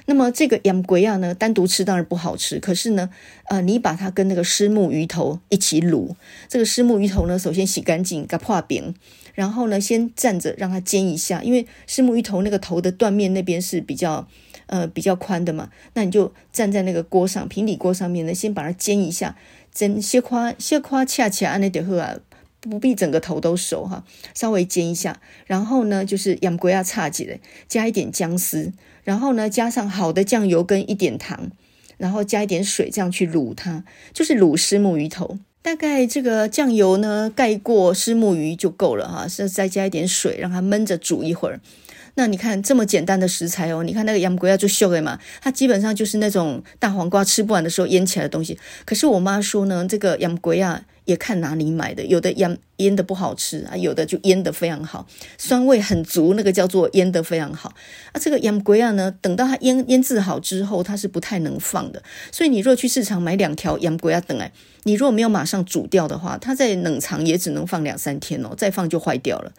[0.05, 2.59] 那么这个盐龟啊呢，单独吃当然不好吃。
[2.59, 3.09] 可是呢，
[3.47, 6.13] 呃，你把它跟那个虱目鱼头一起卤。
[6.49, 8.93] 这个虱目鱼头呢，首先洗干净，给它破饼，
[9.33, 11.41] 然后呢，先站着让它煎一下。
[11.41, 14.27] 因为虱目鱼头那个头的断面那边是比较
[14.65, 19.37] 呃比较宽的嘛，那你就站在那个锅上平底锅上面呢，先把它煎一下，
[19.71, 22.17] 煎些夸些夸恰恰安那点喝啊，
[22.61, 24.03] 不必整个头都熟哈，
[24.35, 25.19] 稍微煎一下。
[25.47, 28.71] 然后呢，就是盐龟啊插起来，加一点姜丝。
[29.03, 31.49] 然后呢，加上好的酱油跟一点糖，
[31.97, 33.83] 然后加一点水，这样去卤它，
[34.13, 35.39] 就是卤虱目鱼头。
[35.63, 41.59] 大概这个酱油呢盖过虱目鱼就够了哈，是再加一点水，让它焖着煮一会儿。
[42.15, 48.59] 那你看这么简单的食材哦，你看那个盐龟啊就秀的嘛，它基本上就是那种大黄瓜吃不完的时候腌起来的东西。
[48.85, 50.83] 可是我妈说呢，这个盐龟啊。
[51.05, 57.73] 也看哪里买的，有的腌腌的不好吃啊，有的就腌的非常好，酸味很足，那个叫做腌的非常好。
[58.11, 62.01] 啊，这个盐龟啊呢，等到它腌腌制好之后，它是不太能放的。
[62.31, 64.51] 所以你若去市场买两条盐龟啊等哎，
[64.83, 69.51] 你如果没有马上煮掉的话，它在冷藏也只能放两三天哦，再放就坏掉了。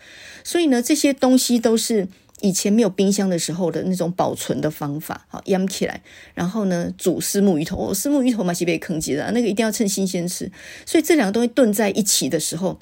[0.45, 2.09] 所以呢，这些东西都是。
[2.43, 6.03] 以前没有冰箱的时候的那种保存的方法，好腌起来，
[6.35, 10.51] 然后呢煮虱目鱼头，哦，虱目鱼头嘛是被坑击的，那个一定要趁新鲜吃。
[10.85, 12.79] 所以这两个东西炖在一起的时候，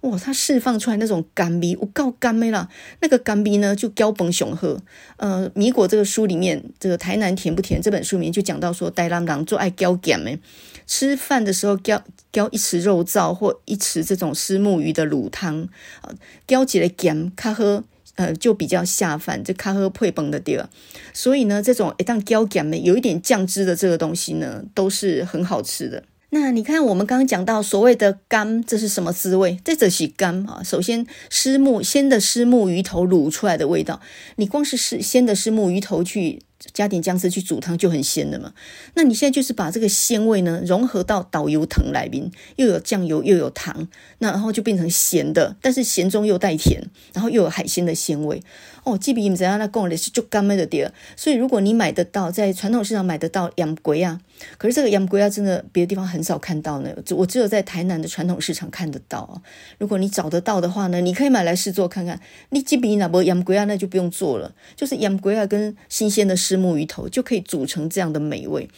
[0.00, 2.68] 哇，它释放出来那种甘味，我告甘味啦。
[3.00, 4.82] 那个甘味呢就交崩熊喝。
[5.16, 10.38] 呃，米果这个书里面，这个台南甜不甜这本书里面就讲到说，台南人做爱交咸诶，
[10.86, 12.02] 吃饭的时候交
[12.32, 15.68] 交一匙肉燥或一匙这种虱目鱼的卤汤，
[16.02, 16.12] 啊，
[16.46, 17.84] 交几个咸，卡喝。
[18.16, 20.68] 呃，就比较下饭，这咖喝配崩的地儿，
[21.12, 26.04] 所以呢，这种一旦胶感的有一点酱汁的这个东西呢，都是很好吃的。
[26.30, 29.60] 那你看，我们刚刚讲到所谓的干，这是什么滋味？
[29.64, 30.62] 这则是干啊。
[30.64, 34.00] 首先，虱目鲜的虱目鱼头卤出来的味道，
[34.36, 36.40] 你光是是鲜的虱目鱼头去。
[36.72, 38.52] 加点姜汁去煮汤就很鲜的嘛。
[38.94, 43.88] 那你现在就是把这个鲜味呢融合到导游藤来宾，又有酱油又有糖，
[44.18, 48.42] 那然后就变成咸的，但是咸中又带甜，然后又有海鲜的鲜味。
[48.84, 50.92] 哦，基比你们怎样那讲的是就甘味的碟。
[51.16, 54.20] 所以如果你买得到，在传统市场买得到盐龟啊，
[54.58, 59.42] 可是这个盐龟啊真的别的地方很少看到呢，我只有在台南的传统市场看得到。
[59.78, 62.20] 如果你找得到的话呢，你可以买来试做看看。
[62.50, 68.68] 你基比那不盐龟啊，那就不用做了，就是盐龟啊跟新鲜的虱目鱼头就可以煮成这样的美味。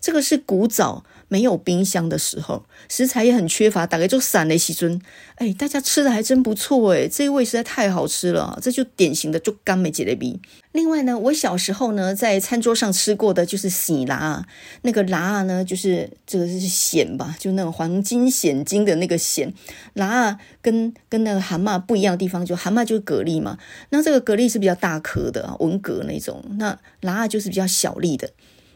[0.00, 5.00] 这个是古早没有冰箱的时候，食材也很缺乏，大概就散了时阵。
[5.36, 10.40] 哎，大家吃的还真不错哎，这一味实在太好吃了，这就典型的就甘美吉的比。
[10.72, 14.46] 另外呢，我小时候呢在餐桌上吃过的就是喜辣，
[14.82, 19.52] 那个辣呢就是这个是蚬吧，就那种黄金蚬金的那个蚬。
[19.94, 23.58] 辣跟跟那个蛤蟆不一样的地方，就蛤蟆就是蛤蜊嘛，
[23.90, 28.30] 那这个蛤蜊是比较大颗的文蛤那种，那辣就是比较小粒的。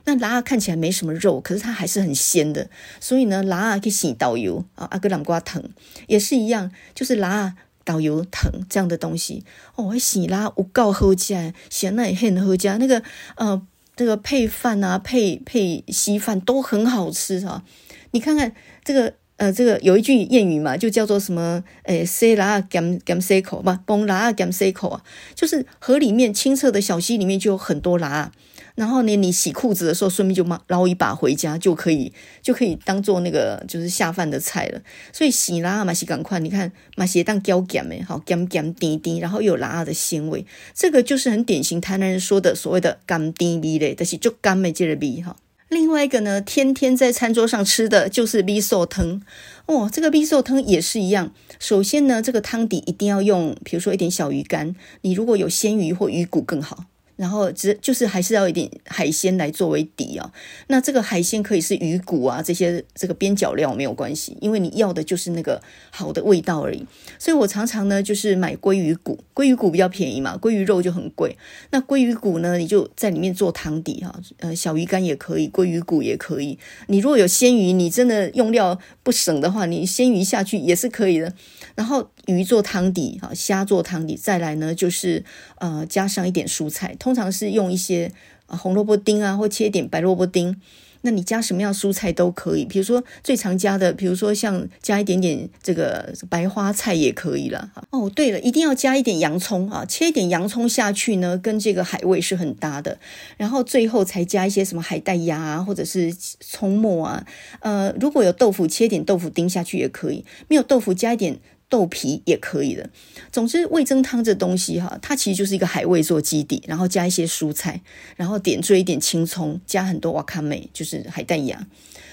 [0.05, 2.69] 那辣看起来没什么肉，可是它还是很鲜的，
[3.01, 5.63] 所以呢，辣可以洗导游啊，阿哥南瓜藤
[6.07, 9.45] 也是一样，就是辣导游藤这样的东西
[9.77, 13.03] 哦，喜拉我告好吃，咸奶也很好吃，那个
[13.37, 13.61] 呃，
[13.97, 17.63] 这个配饭啊，配配稀饭都很好吃啊。
[18.11, 18.53] 你看看
[18.85, 21.65] 这个呃，这个有一句谚语嘛，就叫做什么？
[21.85, 25.03] 诶，塞拉甘甘塞口吧，崩拉甘塞口啊，
[25.35, 28.31] 就是河里面清澈的小溪里面就有很多拉。
[28.75, 32.13] 然后呢，你洗裤子的时候，顺便就捞一把回家，就可以
[32.43, 34.81] 就可以当做那个就是下饭的菜了。
[35.13, 40.45] 所以洗拉嘛，洗赶快，你看嘛，洗当胶咸诶，好咸咸甜甜，然后又有辣的鲜味，
[40.75, 45.37] 这个就是很典型台南人说的所谓的甘甜味嘞，但是就甘美这个味哈。
[45.69, 49.23] 另外一个呢，天天在餐桌上吃的就是米寿汤
[49.67, 51.33] 哦，这个米寿汤也是一样。
[51.61, 56.87] 首先呢，这个汤底一定要用，比如说一点小鱼干，你如果有鲜鱼或鱼骨更好。
[57.17, 60.33] 然后只就是还是要一点海鲜来作为底啊，
[60.67, 66.85] 那这个海鲜可以是鱼骨啊，这些这个边角料没有关系，因为你要的就是那个好的味道而已。
[67.19, 71.37] 所以我常常呢就是买鲑鱼骨，鲑鱼骨比较便宜嘛，鲑鱼肉就很贵。
[71.71, 76.59] 那鲑鱼骨呢，你就在里面做汤底哈，呃，小鱼干也可以，鲑鱼骨也可以。
[76.89, 81.33] 你如果有鲜鱼，你真的用料不省的话，你鲜鱼下去也是可以的。
[81.75, 85.25] 然后鱼做汤底哈，虾做汤底，再来呢就是
[85.57, 86.95] 呃加上一点蔬菜。
[86.99, 88.13] 通常是用一些
[88.47, 90.61] 红萝卜丁啊，或切一点白萝卜丁。
[91.07, 97.71] 那你加什么样蔬菜都可以，比如说最常加的，比如说像加一点点这个白花菜也可以了。
[97.91, 102.99] 哦，对了，一定要加一点洋葱啊，切一点洋葱下去呢，跟这个海味是很搭的。
[103.37, 106.11] 然后最后才加一些什么海带芽啊，或者是
[106.41, 107.27] 葱末啊。
[107.61, 111.39] 呃，如果有豆腐，切点豆腐丁下去也可以；没有豆腐，加一点。
[111.75, 112.89] 豆皮也可以的。
[113.33, 117.81] 总之，味噌汤这东西哈，它其实就是一个海味做基底，然后加一些蔬菜，
[118.15, 121.67] 然后点缀一点青葱，加很多瓦卡梅，就是海带芽。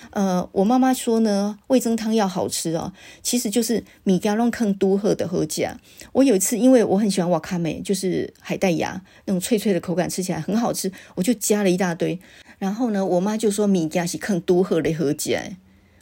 [0.10, 2.92] 呃，我妈妈说呢，味噌汤要好吃哦，
[3.22, 5.80] 其实就是米加龙坑都喝的喝酱。
[6.14, 12.20] 我有一次，因为我很喜欢瓦卡梅，就是海带芽那种脆脆的口感，吃起来很好吃，我就加了一大堆。
[12.58, 15.40] 然后呢，我妈就说米加是坑都喝的喝酱，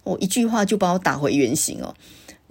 [0.05, 1.93] 我一句话就把我打回原形哦。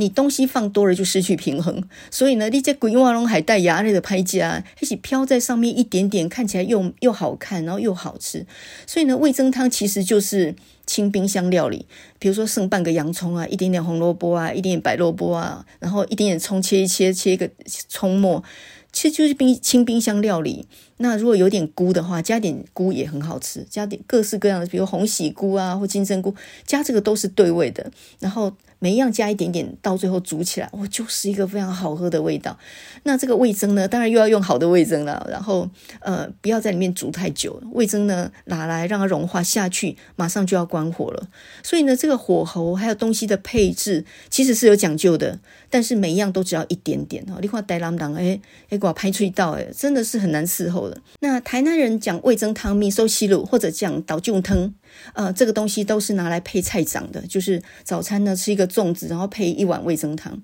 [0.00, 8.46] 你东西放多了就失去平衡，所以呢，你这鬼瓦龙海带芽类的拍夹一起飘在上面一点点，看起来又又好看，然后又好吃。
[8.86, 10.54] 所以呢，味噌汤其实就是
[10.86, 11.84] 清冰箱料理，
[12.20, 17.50] 比如说剩半个洋葱啊，一点点红萝卜啊，一点点白萝卜啊，然后一点点葱切一切，切一个
[17.88, 18.44] 葱末。
[18.90, 20.66] 其实就是冰清冰箱料理。
[20.96, 23.64] 那如果有点菇的话，加点菇也很好吃。
[23.68, 26.34] 加点各式各样的，比如红喜菇啊，或金针菇，
[26.66, 27.92] 加这个都是对味的。
[28.18, 32.56] 然后每一样加一点点，到最后煮起来，哇，就是一个非常好喝的味道。
[33.02, 35.26] 那这个味噌呢，当然又要用好的味噌了。
[35.30, 35.68] 然后
[36.00, 37.60] 呃，不要在里面煮太久。
[37.72, 41.28] 味噌呢，拿来让它融化下去，马上就要关火了。
[41.62, 45.38] 所以呢，这个火候还有东西的配置，其实是有讲究的。
[45.70, 47.38] 但是每一样都只要一点点哦。
[47.42, 50.98] 你看台南人哎哎，给我拍出一道哎，真的是很难伺候的。
[51.20, 54.72] 那台南人讲味噌汤、米寿西鲁或者讲倒酱汤，
[55.14, 60.40] 呃，这个东西都是拿来配菜长的，就是早餐呢吃一个粽子，然后配一碗味噌汤，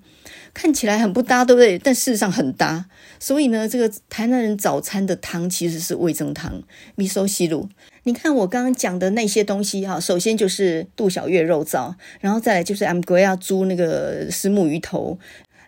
[0.53, 1.77] 看起来很不搭，对不对？
[1.77, 2.85] 但事实上很搭。
[3.19, 6.61] 所以呢，这个台南人早餐的汤其实是味噌汤、
[6.95, 7.69] 米寿西路。
[8.03, 15.17] 你看我刚刚讲的那些东西哈，首先就是杜小月肉燥，然后再来就是 M 哥要猪那个石目鱼头，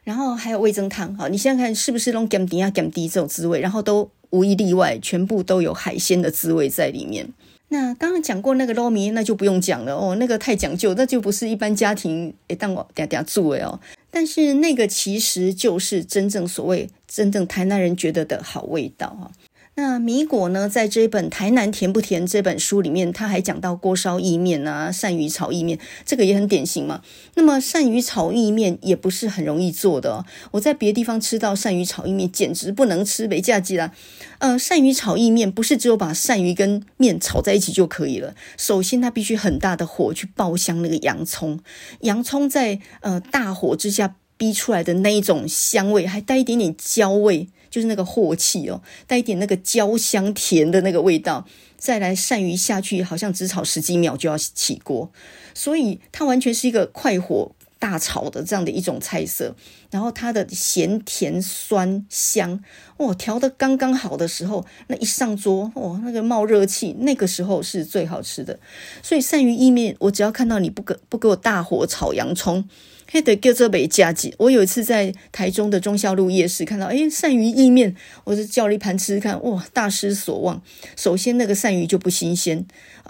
[0.04, 1.28] 然后还有味噌汤哈。
[1.30, 3.60] 你现在看是不是弄甘甜啊甘甜这种滋味？
[3.60, 7.28] 然后都无一例外，全部都有海鲜的滋味在里面。
[7.70, 13.80] 那刚刚讲过那个糯米，那就不用讲了哦，那个太讲究，那就不是一般家庭诶当我嗲嗲做诶哦。
[14.10, 19.32] 但是那个其实就是真正所谓真正台南人觉得的好味道哈。
[19.80, 27.04] 那米果呢，在这本《台南甜不甜》这本书里面，他还讲到锅烧意面啊、鳝鱼炒意面，这个也很典型嘛。
[27.36, 30.26] 那么鳝鱼炒意面也不是很容易做的。
[30.50, 33.94] 我在别的地方吃到鳝鱼炒意面，简直不能吃，没价值啦。
[34.40, 38.34] 呃，鳝鱼炒意面不是只有把鳝鱼跟面炒在一起就可以了。
[38.58, 41.60] 首先，它必须很大的火去爆香那个洋葱，
[42.00, 47.50] 洋葱在呃大火之下逼出来的那一种香味，还带一点点焦味。
[47.78, 51.46] 就是那个镬气哦，带一点那个焦香甜的那个味道，
[51.78, 55.12] 再来鳝鱼下去，好像只炒十几秒就要起锅，
[55.54, 59.56] 所以它完全是一个快火大炒的这样的一种菜色。
[59.92, 62.60] 然后它的咸甜酸香，
[62.98, 68.60] 哦，调得刚刚好的时候，那一上桌，哦，那个冒热气，那个时候是最好吃的。
[69.04, 72.68] 所以鳝鱼意面，我只要看到你不给不给我大火炒洋葱。
[73.10, 74.34] 还得叫做美佳吉。
[74.38, 77.96] 我有一次在台中的忠孝路夜市看到，哎，鳝鱼意面，
[78.26, 80.62] 我就叫了一盘吃吃看，哇，大失所望。
[80.96, 82.66] 首先那个鳝鱼就不新鲜，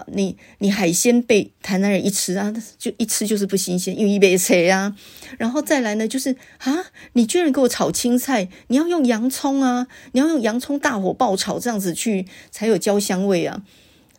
[0.06, 4.96] 你你海鲜被台南人一吃啊，就一吃就是不新鲜，因为一杯菜啊。
[5.36, 13.62] 然后再来呢，就是啊，你居然给我炒青菜，你要用洋葱啊，你要用洋葱大火爆炒，这样子去才有焦香味啊。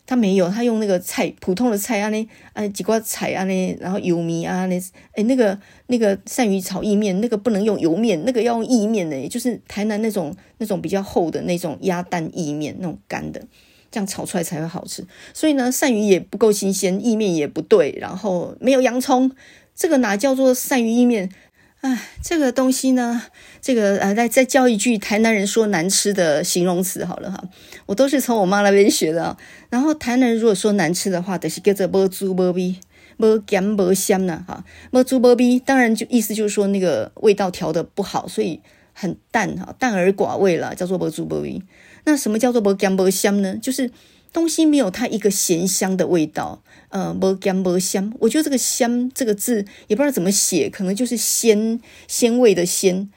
[0.10, 4.76] 他没有，他用那个菜，普通的菜啊，那啊几瓜菜啊，那然后油米啊，那
[5.12, 5.56] 哎那个
[5.86, 13.40] 那个鳝鱼炒意面，那个不能用油面，那个要用意面的，就是台南那种那种比较厚的那种鸭蛋意面，那种干的，
[13.92, 15.06] 这样炒出来才会好吃。
[15.32, 19.32] 所以呢，鳝鱼也不够新鲜，意面也不对，然后没有洋葱，
[19.76, 21.30] 这个哪叫做鳝鱼意面？
[21.82, 23.22] 哎，这个东西呢，
[23.62, 27.42] 这个呃，再再教一句台南人说难吃的形容词好了哈，
[27.86, 29.38] 我都是从我妈那边学的。
[29.70, 32.76] 然后台南人如果说难吃的话，就是叫做无滋无味、
[33.18, 38.60] 无咸无香呢哈，无滋无味，当然就意思就是说那个味道调得不好，所以
[38.92, 41.62] 很淡哈，淡而寡味了，叫做无滋无味。
[42.04, 43.56] 那什么叫做无咸无香呢？
[43.56, 43.90] 就是。
[44.32, 48.12] 东西没有它一个咸香的味道，呃，无咸无香。
[48.20, 53.10] 我觉得这个“香”这个字也不知道怎么写，可能就是鲜鲜味的“鲜”，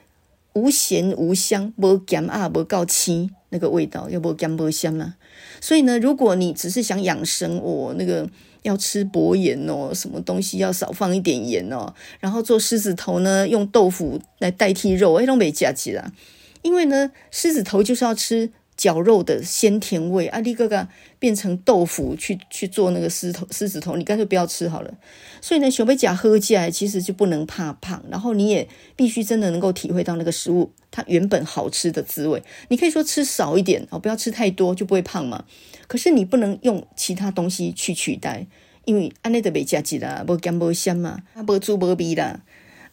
[0.53, 5.15] 无咸无香，无咸啊，无够清那个味道，又无咸无香嘛。
[5.61, 8.29] 所以呢，如果你只是想养生，我、哦、那个
[8.63, 16.13] 要吃薄盐哦，什么东西要少放一点盐哦，然后做狮子头呢，用豆腐来代替肉，哎，都没加起来，
[16.61, 18.51] 因为呢，狮子头就是要吃。
[18.83, 20.89] 绞肉的鲜甜味，阿力哥哥
[21.21, 24.93] 变成豆腐去去做那个狮头狮子头，你干脆不要吃好了。
[25.41, 32.43] 所以呢，小贝甲喝起来其实就不能怕胖，然后你也必须真的能够体会到那个食物它原本好吃的滋味。
[32.71, 35.45] 你可以说吃少一点哦，不要吃太多就不会胖嘛。
[35.87, 38.49] 可是你不能用其他东西去取代，
[38.85, 42.41] 因为安内的贝甲鸡啦，无咸无香嘛，啊，无滋无味啦。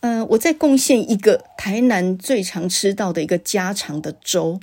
[0.02, 4.60] 嗯、我再贡献一个台南最常吃到的一个家常的粥。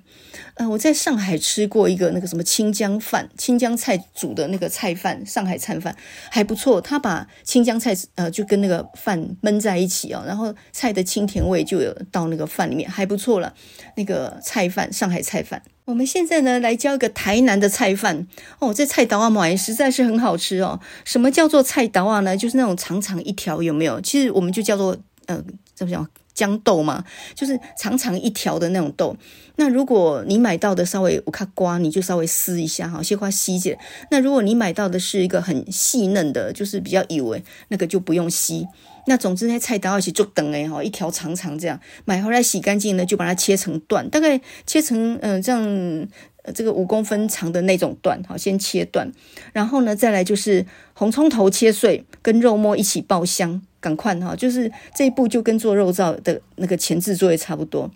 [0.54, 5.94] 呃，我在上海吃过一个那个什么清江饭，清江菜煮的那个菜饭，上海菜饭
[6.30, 6.80] 还不错。
[6.80, 13.52] 他把清江菜呃就跟那个饭焖在一起哦，然后菜的清甜味就有到那个饭里面，还不错了。
[13.96, 15.60] 那个菜饭，上海菜饭。
[15.84, 18.26] 我们现在呢来教一个台南的菜饭
[18.58, 20.80] 哦，这菜刀啊买实在是很好吃哦。
[21.04, 22.34] 什么叫做菜刀啊呢？
[22.36, 24.00] 就是那种长长一条，有没有？
[24.00, 24.96] 其实我们就叫做。
[25.26, 25.42] 呃，
[25.74, 26.08] 怎么讲？
[26.34, 27.02] 豇豆嘛，
[27.34, 29.16] 就是长长一条的那种豆。
[29.54, 33.78] 那如果你买到的稍微我看刮，你就稍微撕一下哈，先刮细一点。
[34.10, 38.66] 那如果你买到的是一个很细嫩的，就是比较油诶，那个就不用吸。
[39.06, 46.06] 那总之，那菜刀一起做等诶哈，一条长长这样，买回来洗干净呢，就把它切成段，大概切成嗯、这样。
[46.54, 49.10] 这个五公分长的那种段，好，先切断，
[49.52, 57.90] 然后呢，再来就是红葱头切碎，跟肉末一起爆香，赶快哈，就是这一步就跟做肉燥的那个前置作业差不多。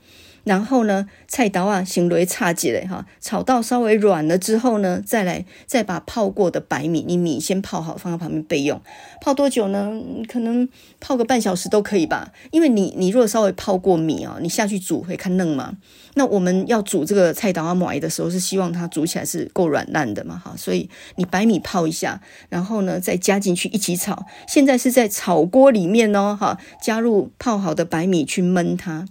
[0.45, 8.81] 然后呢，菜刀啊，行雷叉几嘞哈，炒到稍微软了之后呢，再来再把泡过的白米，你米先泡好，放在旁边备用。
[9.21, 9.93] 泡多久呢？
[10.27, 10.69] 可能
[10.99, 12.33] 泡个半小时都可以吧。
[12.51, 15.77] 因为你你如果稍微泡过米啊，你下去煮会看嫩嘛。
[16.15, 20.55] 那我们要煮这个菜刀啊糜的时候，是希望它煮起来是够软烂的嘛哈。
[20.57, 24.27] 所以你白米泡一下，然后呢再加进去一起炒。
[24.49, 29.07] 现在是在炒锅里面哦哈，加入泡好的白米去焖它。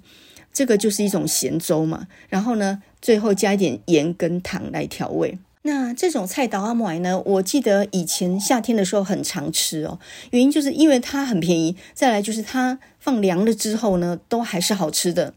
[0.51, 5.37] 这个就是一种咸粥嘛，然后呢，最后加一点盐跟糖来调味。
[5.63, 9.99] 那这种菜刀阿买呢，我记得以前夏天的时候很常吃哦，
[10.31, 15.33] 原因就是因为它很便宜，再来就是它放凉了之后呢，都还是好吃的。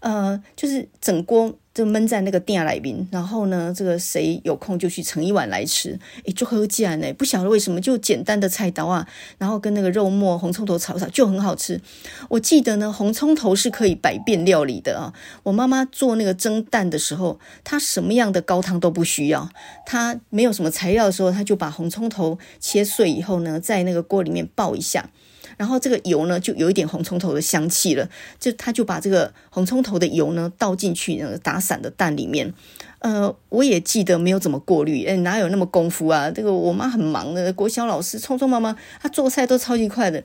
[0.00, 1.54] 呃，就是整锅。
[1.74, 7.12] 就闷在那个店里边，然后呢，这个谁有空就去盛一碗来吃，诶，就喝起来呢。
[7.14, 9.08] 不晓得为什么，就简单的菜刀啊，
[9.38, 11.80] 然后跟那个肉末、红葱头炒炒就很好吃。
[12.28, 15.14] 我记得呢，红葱头是可以百变料理的啊。
[15.44, 19.48] 我妈妈做那个蒸蛋的时候，她什么样的高汤都不需要，
[19.86, 25.08] 她没有什么材料的时候，她就把红葱头切碎以后呢，在那个锅里面爆一下。
[25.56, 28.08] 然后这个油呢，就有一点红葱头的香气了。
[28.38, 32.52] 就他就把这个红葱头的油呢倒进去那个打散的蛋里面。
[33.00, 36.30] 呃，我也记得没有怎么过滤，哎，哪有那么功夫啊？
[36.30, 40.22] 这个我妈很忙的，国小老师，匆匆忙忙，她做菜都超级快的。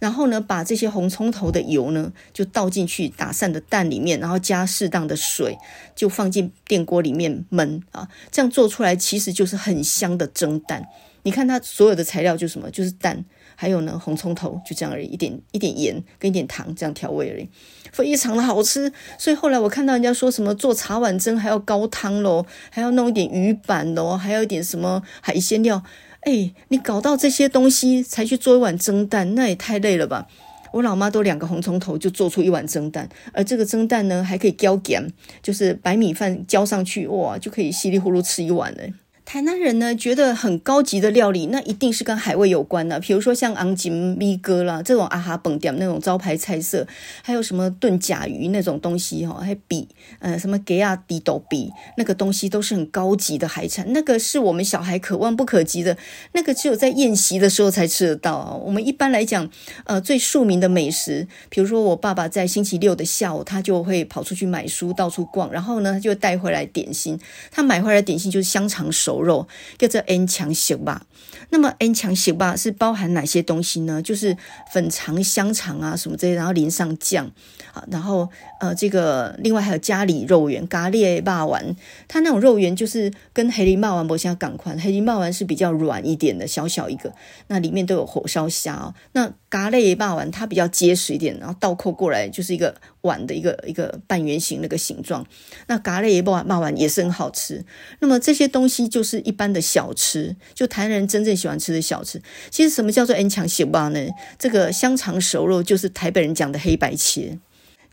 [0.00, 5.56] 然后呢，把这些红葱头的油呢就倒进去打散的蛋里面，然后加适当的水，
[5.94, 8.08] 就放进电锅里面焖啊。
[8.32, 10.84] 这样做出来其实就是很香的蒸蛋。
[11.22, 12.68] 你看它所有的材料就是什么？
[12.70, 13.24] 就是蛋。
[13.56, 17.48] 还有呢，红葱头就这样而已，一点一点盐跟一点糖这样调味而已，
[17.90, 18.92] 非常的好吃。
[19.18, 25.82] 所以后来我看到人家说什么做茶碗蒸还要高汤喽，还要弄一点鱼板咯，还要一点什么海鲜料。
[26.20, 30.28] 哎，你搞到这些东西才去做一碗蒸蛋，那也太累了吧？
[30.72, 38.82] 我老妈都两个红葱头就做出一碗蒸蛋，而这个蒸蛋呢还可以浇咸，就是白米饭浇上去，哇，就可以稀里呼噜吃一碗了。
[39.26, 43.00] 台南人呢，觉得很高级的料理，那一定是跟海味有关的。
[43.00, 46.86] 比如说像昂吉米哥啦，这种阿哈本店那种招牌菜色，
[47.22, 49.88] 还有什么炖甲鱼那种东西哈，还比
[50.20, 55.98] 呃什么给亚迪斗比那个东西都是很高级的海产，那个是我们小孩可望不可及的，
[56.30, 58.62] 那个只有在宴席的时候才吃得到。
[58.64, 59.50] 我们一般来讲，
[59.86, 67.18] 呃，最庶民的美食，比如说我爸爸在星期六的下午，他就会跑出去买书，到处逛，然后呢，他就带回来点心。
[67.50, 69.15] 他买回来点心就是香肠熟。
[69.22, 69.46] 肉
[69.78, 71.06] 叫做 N 强食吧，
[71.50, 74.00] 那么 N 强食吧是包含哪些东西呢？
[74.02, 74.36] 就是
[74.72, 77.26] 粉肠、香肠啊什么这些，然后淋上酱
[77.72, 78.28] 啊，然后
[78.60, 81.76] 呃这个另外还有咖喱肉圆、咖喱霸丸，
[82.08, 87.12] 它那种肉圆就是跟黑林霸丸不相同款，黑林霸丸是比较软一点的，小小一个，
[87.48, 88.94] 那里面都有火烧虾哦。
[89.12, 95.26] 那咖喱霸丸它比较结实一点，然后倒扣过来就是一个碗的一个一个半圆形那个形状。
[95.66, 97.62] 那咖喱霸霸丸也是很好吃。
[98.00, 99.16] 那么这些东西就是。
[99.26, 102.22] 一般的小吃，就台南人真正喜欢吃的小吃。
[102.48, 103.98] 其实什么叫做 N 强小吧呢？
[104.38, 107.36] 这个香肠熟肉就是台北人讲的黑白切，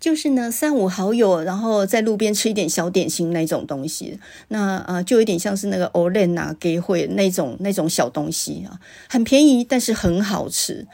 [0.03, 4.19] 就是呢三五好友，然后在路边吃一点小点心那种东西。
[4.49, 8.77] 那啊、呃，就有点像是那个欧练啊给会那种那种小东西啊，
[9.07, 10.85] 很便宜，但是很好吃。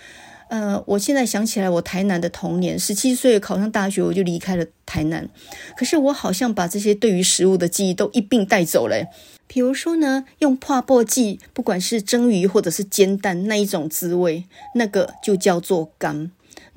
[0.50, 5.28] 呃，我现在想起来，我台南的童年，十七岁考上大学，我就离开了台南。
[5.76, 9.08] 可是我好像把这些对于食物的记忆都一并带走了。
[9.48, 14.44] 比如说呢，用破布剂，不管是蒸鱼或者是煎蛋，那一种滋味，
[14.76, 16.30] 那个就叫做干。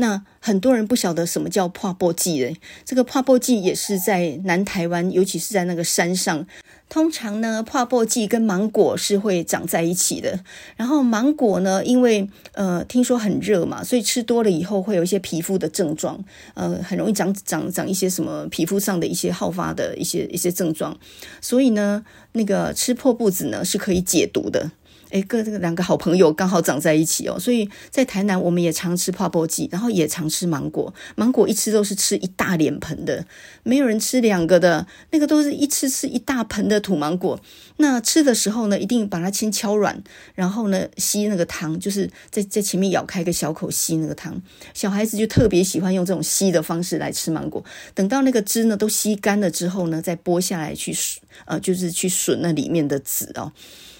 [0.03, 6.45] 那很多人不晓得什么叫破布剂嘞，这个破布剂也是在南台湾，尤其是在那个山上。
[6.89, 10.41] 通常呢，破布剂跟芒果是会长在一起的。
[10.77, 16.23] 然后芒果呢，因为呃听说很热嘛，所以吃多了以后会有一些皮肤的症状，
[16.55, 20.99] 呃，很容易长长长一些什么皮肤上的一些好发的一些一些症状。
[21.41, 24.73] 所以呢，那个吃破布子呢是可以解毒的。
[25.13, 30.93] 诶，各这个两个好朋友刚好长在一起哦，所以在台南我们也常吃泡泡鸡，然后也常吃芒果。
[31.17, 33.27] 芒果一吃都是吃一大脸盆的，
[33.63, 37.39] 没有人吃两个的，那个都是一吃吃一大盆的土芒果。
[37.77, 40.03] 那吃的时候呢，一定把它先敲软，
[40.35, 44.41] 然后呢吸那个汤，就是在在前面咬开一个小口吸那个汤。
[44.73, 47.63] 小孩子就特别喜欢用这种吸的方式来吃芒果。
[47.95, 50.97] 等到那个汁呢都吸干了之后呢，再剥下来去
[51.45, 53.53] 呃，就是去吮那里面的籽哦。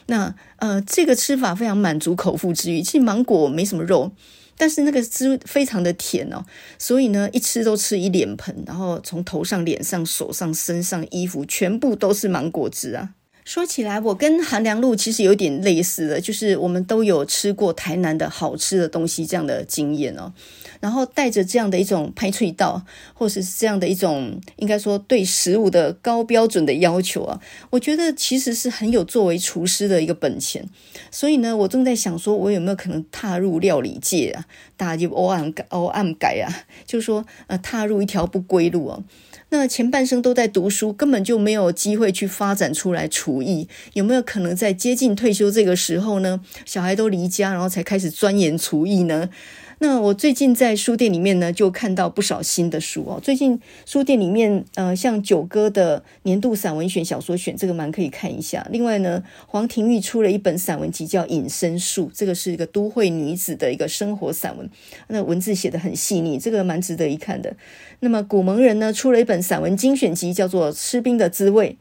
[0.07, 2.83] 那呃，这个吃法非常满足口腹之欲。
[2.83, 4.13] 其实芒果没什么肉，
[4.57, 6.45] 但是那个汁非常的甜哦，
[6.79, 13.11] 所以呢，一吃都吃一脸盆，然后从头上、脸上、手上、身上、衣服，全部都是芒果汁啊。
[13.45, 20.33] 说起来，我跟韩良露其实有点类似的，就是我们都有吃过台南的好吃的东西这样的经验哦。
[20.81, 22.85] 然后带着这样的一种拍脆道，
[23.15, 27.41] 或是这样的一种应该说对食物的高标准的要求啊，
[27.71, 30.65] 我觉得其实是很有作为厨师的一个本钱。
[31.11, 36.47] 所以呢，我正在想说，我有没有可能踏入料理界啊，打入黑暗黑暗改啊，
[36.87, 39.03] 就是说呃，踏入一条不归路哦。
[39.53, 43.69] 那前半生都在读书，根本就没有机会去发展出来厨艺。
[43.93, 46.41] 有没有可能在接近退休这个时候呢？
[46.65, 49.29] 小孩都离家，然后才开始钻研厨艺呢？
[49.83, 53.19] 那我最近在书店里面呢，就看到不少新的书哦。
[53.21, 58.65] 最近书店里面，呃，像九歌的年度散文选、小说选，这个蛮可以看一下。
[58.71, 64.71] 另外呢，黄庭玉出了一本散文集，叫《隐身术》，这个是一个都会女子的一个生活散文，
[65.09, 67.57] 那文字写得很细腻，这个蛮值得一看的。
[67.99, 71.77] 那么古蒙人呢，出了一本散文精选集，叫做《吃冰的滋味》。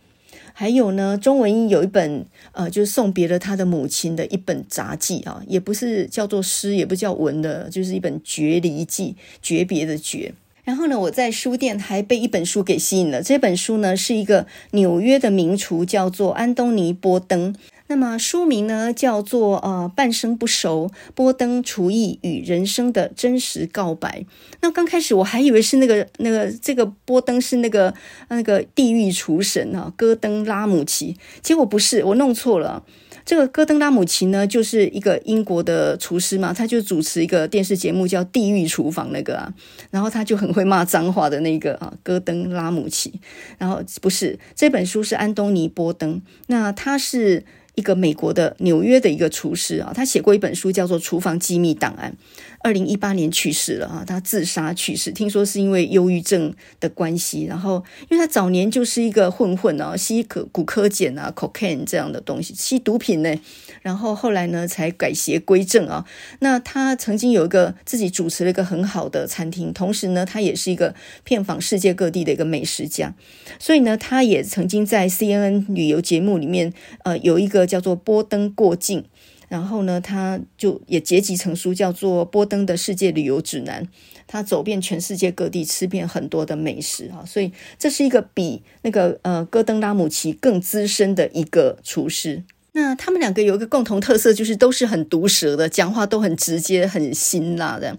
[0.53, 10.33] 还有呢，钟文英有一本，呃，就是送别了他的母亲的一本杂记啊，也不是叫做诗，也不叫文的，就是一本诀离记，诀别的诀。
[10.63, 17.55] 然后呢，我在书店还被一本书给吸引了，这本书呢是一个纽约的名厨，叫做安东尼·波登。
[17.91, 24.25] 那么书名呢叫做呃半生不熟，波登厨艺与人生的真实告白。
[24.61, 27.93] 那刚开始我还以为是那个那个这个波登是那个
[28.29, 32.81] 那个地狱厨神啊，戈登拉姆齐，结果不是，我弄错了。
[33.25, 39.53] 这个戈登拉姆齐呢就是一个英国的厨师嘛，他就主持一个电视节目叫《地狱厨房》那个啊，
[39.89, 43.19] 然后他就很会骂脏话的那个啊，戈登拉姆齐。
[43.57, 47.43] 然后不是，这本书是安东尼波登，那他是。
[47.81, 52.15] 一个美国的纽约的一个厨师啊，他写过一本书叫做《厨房机密档案》，
[52.59, 57.45] 二零一八年去世了啊，他自杀去世，听说是因为忧郁症的关系。
[57.45, 63.35] 然后，因为他早年就是一个混混啊，吸可骨科碱啊、cocaine 这样的东西，吸毒品呢。
[63.81, 66.05] 然后后来呢才改邪归正啊。
[66.39, 73.13] 那他曾经有一个自己主持了一个很好的餐厅，同时呢，他也是一个遍访世界各地的一个美食家，
[73.59, 76.73] 所以呢，他也曾经在 CNN 旅游节目里面，
[77.03, 79.05] 呃，有一个叫做波登过境。
[79.49, 83.83] 然后呢，他就也结集成书，叫做《波登的世界旅游指南》。
[84.25, 92.45] 他走遍全世界各地，吃遍很多的美食啊，所以这是一个比那个呃戈登拉姆齐更资深的一个厨师。
[92.73, 97.97] 那他们两个有一个共同特色，就是都是很毒舌的，讲话都很直接、很辛辣的。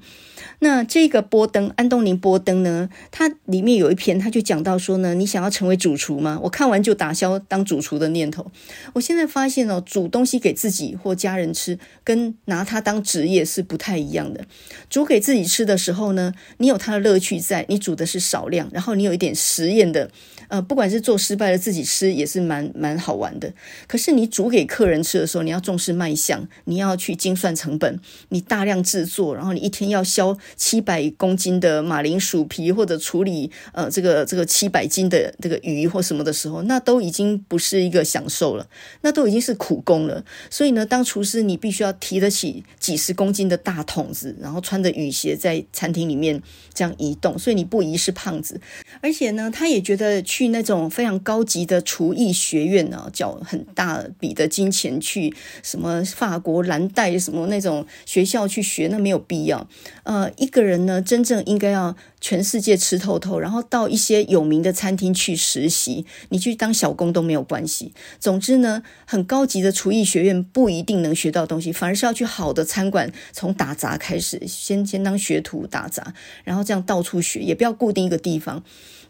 [0.61, 6.39] 那这个波登，安东尼波登呢，他里面有一篇，他就讲到说呢，你想要成为主厨吗？
[6.43, 8.51] 我看完就打消当主厨的念头。
[8.93, 14.45] 我现在发现哦，煮东西给自己或家人吃，跟拿它当职业是不太一样的。
[14.89, 20.11] 煮给自己吃的时候呢，你有它的乐趣在，你煮的是少量，然后你有一点实验的。
[20.49, 23.51] 呃，不管是做失败了自己吃也是蛮蛮好玩的。
[23.87, 38.69] 可是你煮给客人吃的时候，你要重视卖相，你要去精算成本，你大量制作，然后你一天要削七百公斤的马铃薯皮，或者处理呃这个这个七百斤的这个鱼或什么的时候，那都已经不是一个享受了，
[39.01, 40.25] 那都已经是苦工了。
[40.49, 46.41] 所以呢，当厨师你必须要提得起几十公斤的大桶子，然后穿着雨鞋在餐厅里面
[46.73, 48.61] 这样移动，所以你不宜是胖子。
[49.01, 50.53] 而且呢，他也觉得去。
[50.53, 59.67] 那种非常高级的厨艺学院呢，缴很大笔的金钱去什么法国蓝带什么那种学校去学，那没有必要。
[60.13, 67.93] 呃一个人呢，真正应该要全世界吃透透，然后到一些有名的餐厅去实习，你去当小工都没有关系。
[68.21, 76.13] 总之呢，很高级的厨艺学院不一定能学到东西，反而是要去好的餐馆，从打杂开始，先先当学徒打杂，
[76.45, 78.63] 然后这样到处学，也不要固定一个地方。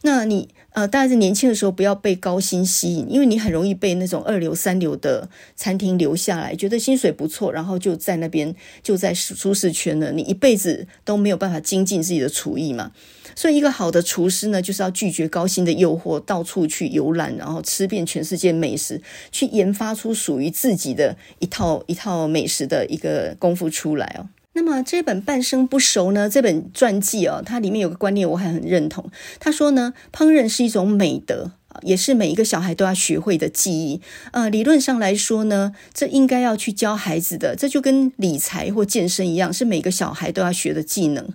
[0.05, 12.93] 那你呃，大概是年轻的时候不要被高薪吸引，因为你很容易被那种二流三流的餐厅留下来，觉得薪水不错，然后就在那边就在舒适圈了，你一辈子都没有办法精进自己的厨艺嘛。
[13.35, 24.29] 所以，一个好的厨师呢，就是要拒绝高薪的诱惑，到处去游览，然后吃遍全世界美食，去研发出属于自己的一套一套美食的一个功夫出来哦。
[24.55, 29.11] 那么这本《半生不熟》呢，这本传记哦，它里面有个观念我还很认同。
[29.41, 31.53] 他说呢，烹饪是一种美德。
[31.83, 34.01] 也是每一个小孩都要学会的技艺。
[34.33, 41.29] 呃，理论上来说呢，这应该要去教孩子的，这就跟理财或健身一样，是每个小孩都要学的技能。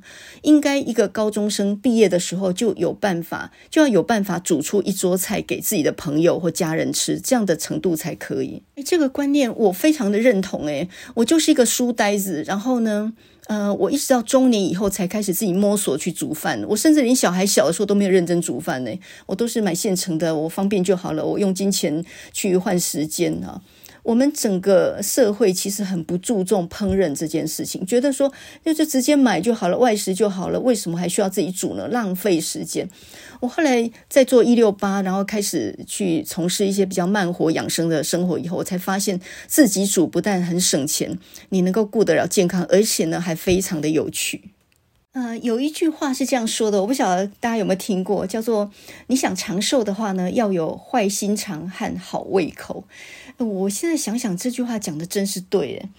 [0.44, 8.62] 应该一个高中生毕业的时候就有办法，就要有办法煮出一桌菜给自己的朋友或家人吃，这样的程度才可以。
[8.76, 10.66] 诶，这个观念我非常的认同。
[10.68, 13.14] 诶，我就是一个书呆子，然后呢，
[13.48, 16.64] 呃，我一直到中年以后才开始自己摸索去煮饭。
[16.68, 18.92] 我甚至连小孩小的时候都没有认真煮饭呢，
[19.26, 21.26] 我都是买现成的，我方便就好了。
[21.26, 23.62] 我用金钱去换时间啊。
[24.04, 28.32] 我们整个社会其实很不注重烹饪这件事情，觉得说
[28.64, 31.90] 那就直接买就好了，外食就好了，为什么还需要自己煮呢？
[31.90, 32.88] 浪费时间。
[33.40, 41.18] 我后来在做一六八，然后开始去从事一些比较慢活养生的生活以后，我才发现自己煮不但很省钱，
[41.50, 44.52] 你能够顾得了健康，而且呢还非常的有趣。
[45.14, 48.70] 呃，有一句话是这样说的，我不晓得大家有没有听过，叫做
[49.08, 52.84] “你想长寿的话呢，要有坏心肠和好胃口”。
[53.38, 55.90] 我现在想想，这句话讲的真是对诶，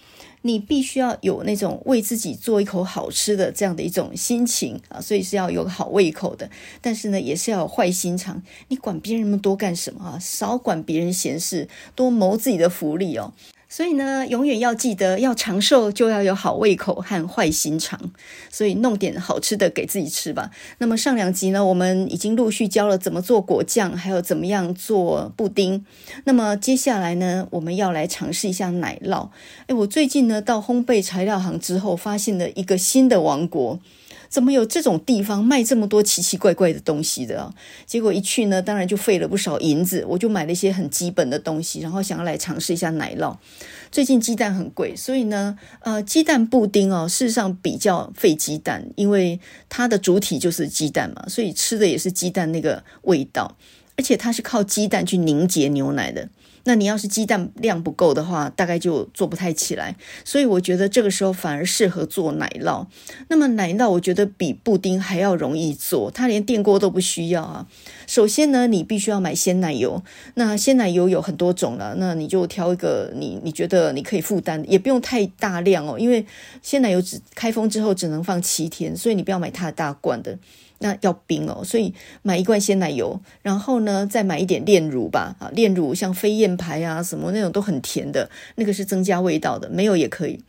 [0.41, 6.49] 你必须要有那种为自己做一口好吃的这样的一种心情啊，所以是要有好胃口的，
[6.81, 8.41] 但是呢，也是要有坏心肠。
[8.69, 10.19] 你管别人那么多干什么啊？
[10.19, 13.33] 少管别人闲事，多谋自己的福利哦。
[13.69, 17.99] 所以呢，永远要记得，要长寿就要有好胃口和坏心肠。
[18.49, 20.49] 所以弄点好吃的给自己吃吧。
[20.79, 25.85] 那么上两集呢，我们已经陆续教了怎么做果酱，还有怎么样做布丁。
[26.25, 29.29] 那么接下来呢，我们要来尝试一下奶酪。
[29.67, 33.79] 诶，我最近呢到烘焙材料行之后，发现了一个新的王国。
[34.29, 37.53] 怎么有这种地方卖这么多奇奇怪怪的东西的？
[37.85, 40.05] 结果一去呢，当然就费了不少银子。
[40.07, 43.35] 我就买了一些很基本的东西，然后想要来尝试一下奶酪。
[43.91, 53.57] 最近鸡蛋很贵，所以呢，呃，鸡蛋布丁哦，事实上比较费鸡蛋，因为它的主体就是鸡蛋嘛，所以吃的也是鸡蛋那个味道，
[53.97, 56.29] 而且它是靠鸡蛋去凝结牛奶的。
[56.69, 59.95] 那你要是鸡蛋量不够的话，大概就做不太起来。
[60.23, 62.85] 所以我觉得这个时候反而适合做奶酪。
[63.27, 67.65] 那么奶酪我觉得比布丁还要容易做，它连电锅都不需要啊。
[68.05, 70.03] 首先呢，你必须要买鲜奶油。
[70.35, 76.23] 那鲜奶油有很多种了，那你就挑一个你你觉得你可以负担，也不用太大量哦，因为
[76.61, 80.37] 鲜奶油只开封之后只能放七天，所以你不要买太大罐的。
[80.79, 90.43] 那要冰哦，所以买一罐鲜奶油，然后呢再买一点炼乳吧，啊，炼乳像飞燕牌啊什么那种都很甜的，那个是增加味道的，没有也可以。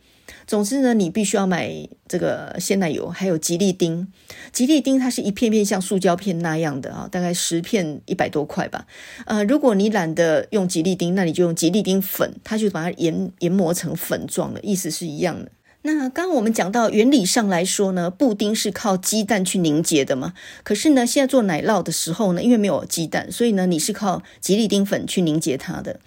[0.47, 1.71] 总之呢，你必须要买
[2.07, 4.11] 这个鲜奶油，还有吉利丁。
[4.51, 8.85] 吉利丁它是一片片像塑胶片那样的啊，大概十片一百多块吧。
[9.25, 15.51] 呃，如果你懒得用吉利丁，那你就用吉利丁粉，它就把它研研磨成粉状的，意思是一样的。
[15.83, 20.33] 那刚刚我们讲到原理上来说呢，布丁是靠鸡蛋去凝结的嘛。
[20.63, 25.99] 可是呢，现在做奶酪的时候呢，因为没有鸡蛋，所以呢，你是靠吉利丁粉去凝结它的。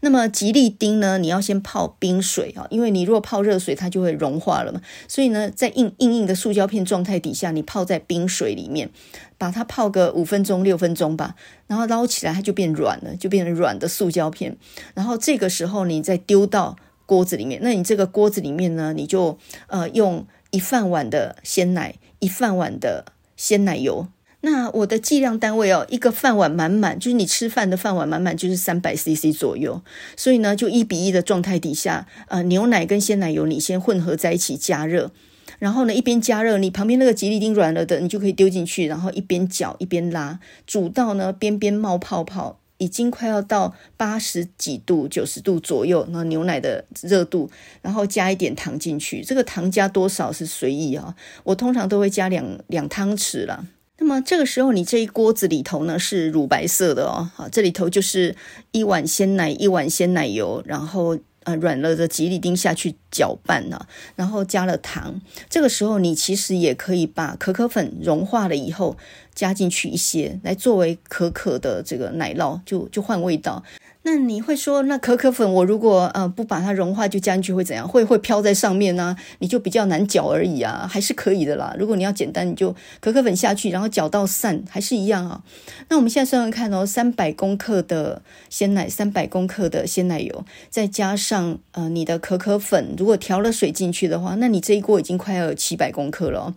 [0.00, 4.80] 那么吉利丁呢，你要先泡冰水啊，因为你如果泡热水，它就会融化了嘛。
[5.08, 8.90] 所以呢，在硬硬硬的塑胶片状态底下，你泡在冰水里面，
[9.36, 11.34] 把它泡个五分钟、六分钟吧，
[11.66, 14.56] 然后捞起来，它就变软了，就变成软的塑胶片。
[14.94, 16.76] 然后这个时候，你再丢到
[17.08, 19.38] 锅子里面，那你这个锅子里面呢，你就
[19.68, 24.08] 呃用一饭碗的鲜奶，一饭碗的鲜奶油。
[24.42, 29.80] 那我的计量单位哦，一个饭碗满满，就是你吃饭的饭碗满满，就是三百 CC 左右。
[30.16, 35.10] 所以呢，就一比一的状态底下，呃，牛奶跟鲜奶油你先混合在一起加热，
[35.58, 47.50] 然后呢，一边加热，你旁边那个吉利丁软了的，你就可以丢进去，然后一边搅一边拉，煮到呢边边冒泡泡，已经快要到八十几度、九十度左右，那牛奶的热度，
[47.82, 51.14] 然后加一点糖进去，这个糖加多少是随意啊，
[51.44, 53.66] 我通常都会加两两汤匙啦。
[54.00, 58.36] 那么这个时候，你这一锅子里头呢是乳白色的哦，好，这里头就是
[58.70, 61.18] 一碗鲜奶，一碗鲜奶油，然后
[61.48, 65.18] 呃软了的吉利丁下去搅拌呢，然后加了糖。
[65.48, 68.96] 这个时候，你其实也可以把可可粉融化了以后
[69.34, 73.64] 加进去一些，来作为可可的这个奶酪，就就换味道。
[74.10, 77.86] 那你会说，那可可粉我如果呃不把它融化就加进去会怎样？
[77.86, 79.14] 会会飘在上面呢？
[79.40, 81.76] 你就比较难搅而已啊，还是可以的啦。
[81.78, 85.42] 如果你要简单，你就可可粉下去，然后搅到散，还是一样啊。
[85.90, 96.54] 那我们现在算算看哦，三百公克的鲜奶，三百公克的鲜奶油，再加上呃你的可可粉，如果调了水进去的话，那你这一锅已经快要有七百公克了。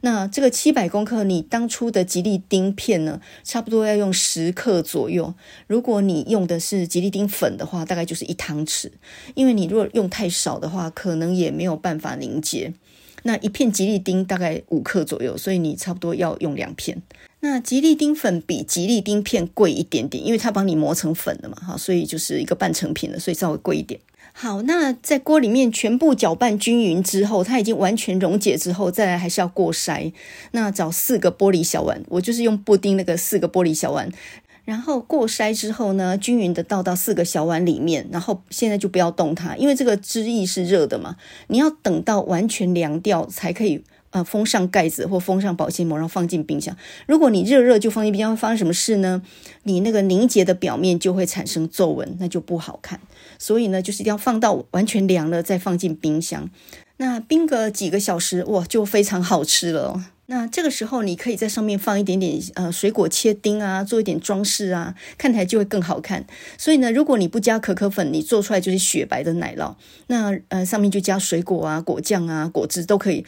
[0.00, 5.34] 那这个七百公克，你当初的吉利丁片呢，差不多要用十克左右。
[5.66, 8.90] 如果你用的是吉利丁粉的话，大概就是一汤匙。
[9.34, 12.72] 因为你如果用太少的话，可能也没有办法凝结。
[13.26, 17.00] 那一片吉利丁大概五克左右，所以你差不多要用两片。
[17.40, 23.98] 那吉利丁粉比吉利丁片贵一点点，因为它帮你磨成粉了嘛，哈，所以就是一个半成品了，所以稍微贵一点。
[24.36, 30.12] 好，那在锅里面全部搅拌均匀之后，它已经完全溶解之后，再来还是要过筛。
[30.50, 34.10] 那找四个玻璃小碗，我就是用布丁那个四个玻璃小碗，
[34.64, 41.14] 然后过筛之后呢，均匀的倒到四个小碗里面，然后现在就不要动它，因为这个汁液是热的嘛，
[41.46, 43.84] 你要等到完全凉掉才可以。
[44.10, 46.76] 呃，封上盖子或封上保鲜膜，然后放进冰箱。
[47.08, 49.20] 如果你热热就放进冰箱，会发生什么事呢？
[49.64, 53.00] 你那个凝结的表面就会产生皱纹，那就不好看。
[53.46, 56.48] 所以呢，就是一定要放到完全凉了再放进冰箱。
[56.96, 60.02] 那冰个几个小时，哇，就非常好吃了。
[60.26, 66.24] 那这个时候，你可以在上面放一点点呃水果切丁啊，做一点装饰啊，看起来就会更好看。
[66.56, 69.74] 所以呢，如果你不加可可粉，你做出来就是雪白的奶酪。
[70.06, 73.26] 那呃上面就加水果啊、果酱啊、果汁都可以。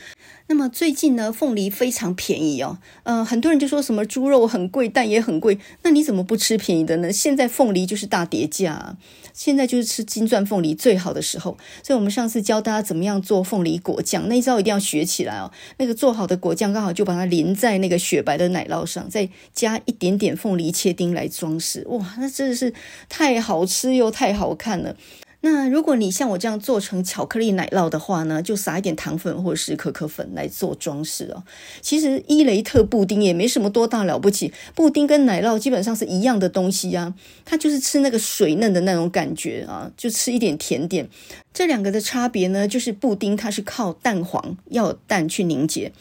[0.48, 2.78] 那么最近呢，凤梨非常便宜哦。
[3.02, 7.12] 呃，很多人就说什么猪肉很贵，蛋也很贵，那你怎么不吃便宜的呢？
[7.12, 8.96] 现在凤梨就是大跌价。
[9.32, 15.52] 现在就是吃金钻凤梨最好的时候，所以我们上次教大家怎么样做凤梨果酱，那一招一定要学起来哦。
[15.76, 22.72] 那个做好的果酱刚好就把它淋在那个雪白的奶酪上，再加一点点凤梨切丁来装饰，哇，那真的是
[23.10, 24.96] 太好吃又太好看了。
[25.42, 31.44] 那如果你像我这样做成巧克力奶酪的话呢，就撒一点糖粉或者是可可粉来做装饰哦。
[31.80, 37.14] 其实伊雷特布丁也没什么多大了不起，布丁跟奶酪基本上是一样的东西啊，
[37.44, 41.08] 它就是吃那个水嫩的那种感觉啊，就吃一点甜点。
[41.52, 45.92] 这两个的差别呢，就是布丁它是靠蛋黄，要蛋去凝结。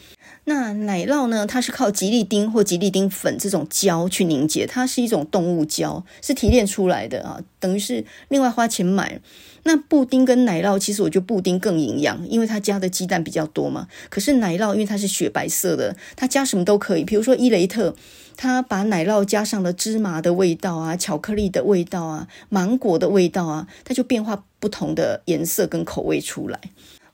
[0.48, 1.44] 那奶酪呢？
[1.44, 9.20] 它是靠吉利丁或吉利丁粉这种胶去凝结，它是一种动物胶，是提炼出来的啊，等于是另外花钱买。
[9.64, 13.88] 那布丁跟奶酪，其实我觉得布丁更营养，因为它加的鸡蛋比较多嘛。
[14.08, 17.96] 可是奶酪因为它是雪白色的，它加什么都可以，比如说伊雷特，
[18.36, 26.60] 它把奶酪加上了芝麻的味道啊、巧克力的味道啊、芒果的味道啊，它就变化不同的颜色跟口味出来。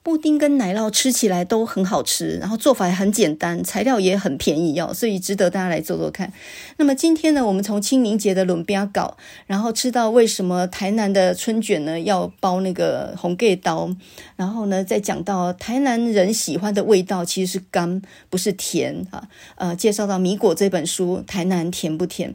[0.02, 6.32] 布丁跟奶酪吃起来都很好吃，然后做法也很简单，材料也很便宜哦，所以值得大家来做做看。
[6.76, 13.94] 那么今天呢，我们从清明节的仑边搞，然后吃到为什么台南的春卷呢要包那个红盖刀，
[14.34, 19.28] 然后呢再讲到台南人喜欢的味道其实是甘，不是甜啊。
[19.54, 22.34] 呃，介绍到米果这本书，台南甜不甜？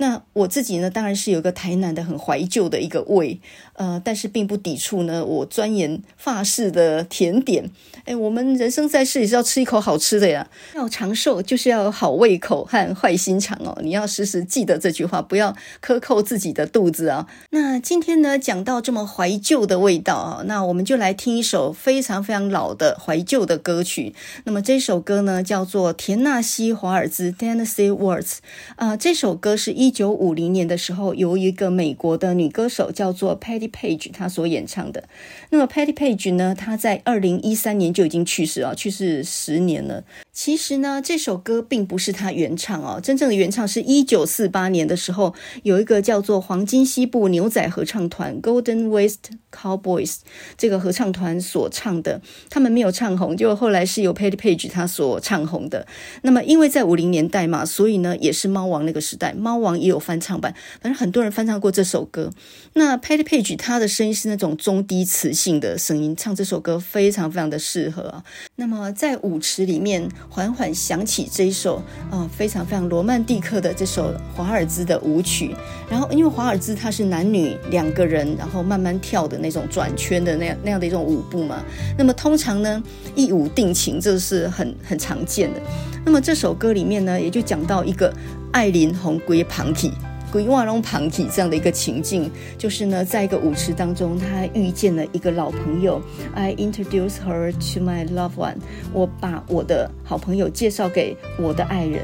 [0.00, 3.40] 那我自己呢，当然是有一个台南的很怀旧的一个味，
[3.78, 7.68] 呃，但是并不抵触呢，我钻研法式的甜点。
[8.04, 13.76] 哎，我们人生在世也是要吃一口好吃的呀，要长寿就是要好胃口和坏心肠哦。
[13.82, 17.26] 你要时时记得这句话，不要克扣自己的肚子啊。
[17.50, 24.14] 那今天呢，讲到这么怀旧的味道啊，那我们就来听一首非常非常老的怀旧的歌曲。
[24.44, 28.36] 那么这首歌呢，叫做《田纳西华尔兹》（Tennessee Waltz）。
[28.76, 29.88] 啊，这首歌是一。
[29.88, 35.02] 一九五零年的时候，由一个美国的女歌手叫做 Patty Page 他所演唱的。
[35.50, 40.04] 那么 Patti Page 呢，他在二零一三年就已经去世了，去世十年了。
[40.40, 45.34] 其实呢，这首歌并不是他原唱哦，真正的原唱是一九四八年的时候，
[45.64, 50.18] 有一个叫做黄金西部牛仔合唱团 （Golden West Cowboys）
[50.56, 52.22] 这个合唱团所唱的。
[52.48, 55.84] 他们没有唱红，就后来是由 Patti Page 他所唱红的。
[56.22, 59.76] 那么因为在五零年代嘛，所以呢，也是猫王那个时代，猫王。
[59.76, 62.30] 也有翻唱版，反正很多人翻唱过这首歌。
[62.74, 68.22] 那 Patti Page 他的声音是那种中低磁性的声音，唱这首歌非常非常的适合啊。
[68.54, 75.54] 那么在舞池里面缓缓响起这一首啊、非常非常罗曼蒂克的这首华尔兹的舞曲。
[75.90, 81.62] 然后因为华尔兹它是男女两个人，然后慢慢跳的那种转圈的那样那样的一种舞步嘛。
[81.96, 82.82] 那么通常呢
[83.14, 85.60] 一舞定情，这是很很常见的。
[86.04, 88.12] 那么这首歌里面呢也就讲到一个。
[88.50, 89.92] 艾琳红龟庞体，
[90.30, 96.02] 龟瓦隆庞体这样的一个情境，就是呢，在一个舞池当中，他遇见了一个老朋友。
[96.34, 98.56] I introduce her to my loved one。
[98.92, 102.02] 我把我的好朋友介绍给我的爱人。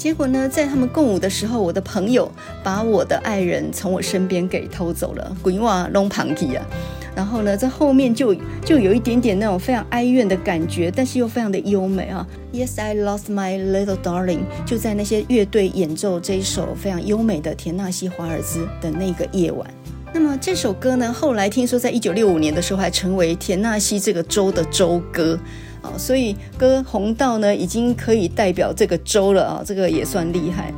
[0.00, 2.32] 结果呢，在他们共舞的时候，我的朋友
[2.64, 5.36] 把我的爱人从我身边给偷走了。
[5.42, 6.66] 龟瓦隆庞体啊！
[7.14, 8.34] 然后呢，在后面就
[8.64, 12.26] 就有一点点那种非常哀怨的感觉，但是又非常的优美啊。
[12.50, 14.44] Yes, I lost my little darling。
[14.64, 19.68] 就在那些乐队演奏这一首非常优美的田纳西华尔兹的那个夜晚。
[20.14, 25.38] 那么这首歌呢，后来听说在一九六五年的时候还成为田纳西这个州的州歌
[25.82, 30.72] 啊，所以歌红道呢，已经可以代表这个州了啊，这个也算厉害。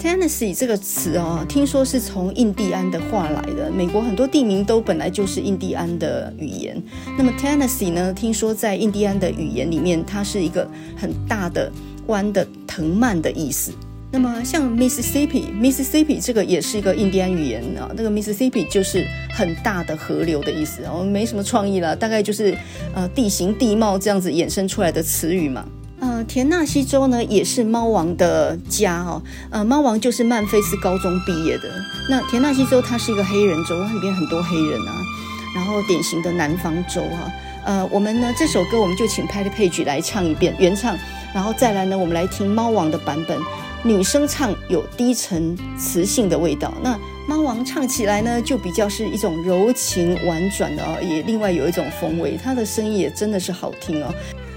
[0.00, 3.70] Tennessee 这个词啊，听说是从印第安的话来的。
[3.70, 6.80] 美国很多地名都本来就是印第安的语言。
[7.16, 11.72] 那么 Tennessee 呢，听说在印第安的语言里面，它是一个很大的
[12.08, 13.72] 弯的藤蔓的意思。
[14.12, 20.82] 那么像 Mississippi，Mississippi 这个也是一个印第安语言啊，那个 Mississippi 就是很大的河流的意思。
[20.90, 22.56] 我们没什么创意了，大概就是
[22.94, 25.66] 呃地形地貌这样子衍生出来的词语嘛。
[25.98, 29.20] 呃，田纳西州呢也是猫王的家哦。
[29.50, 31.64] 呃，猫王就是曼菲斯高中毕业的。
[32.08, 34.94] 那田纳西州它是一个黑人州，它里面很多黑人啊，
[35.54, 37.32] 然后典型的南方州啊。
[37.64, 40.96] 呃，我们呢这首歌我们就请 Patti Page 来唱一遍原唱，
[41.34, 43.38] 然后再来呢我们来听猫王的版本。
[43.86, 54.12] 女生唱有低沉磁性的味道，那猫王唱起来呢就比较是一种柔情婉转的哦，也另外有一种风味，他的声音也真的是好听哦。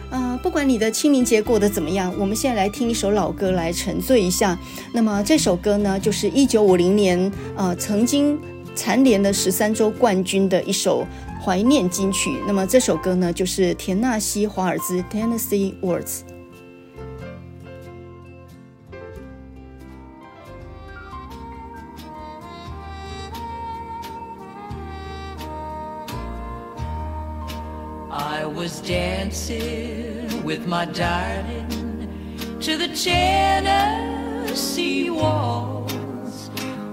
[0.09, 4.57] 呃，不管你的清明节过得怎么样，我们现在来听一首老歌来沉醉一下。
[4.91, 8.35] 那么这首歌呢，就是一九五零年呃曾经
[8.75, 11.05] 蝉联了十三周冠军的一首
[11.45, 12.31] 怀念金曲。
[12.47, 16.21] 那么这首歌呢，就是田纳西华尔兹 （Tennessee Waltz）。
[28.89, 31.69] Dancing with my darling
[32.59, 33.91] to the Tennessee
[35.11, 36.49] waltz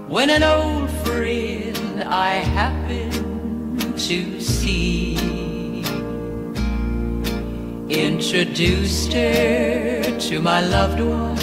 [0.07, 5.15] when an old friend I happened to see
[7.89, 11.39] introduced her to my loved one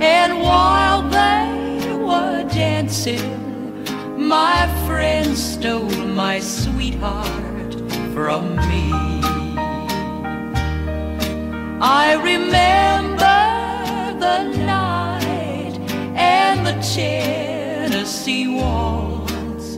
[0.00, 3.82] and while they were dancing
[4.16, 5.90] my friend stole
[6.22, 7.56] my sweetheart
[8.14, 9.35] from me.
[11.80, 13.42] I remember
[14.18, 15.78] the night
[16.16, 19.76] and the Tennessee waltz.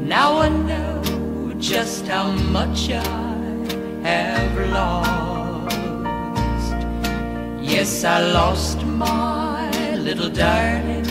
[0.00, 3.02] Now I know just how much I
[4.04, 5.76] have lost.
[7.60, 11.04] Yes, I lost my little darling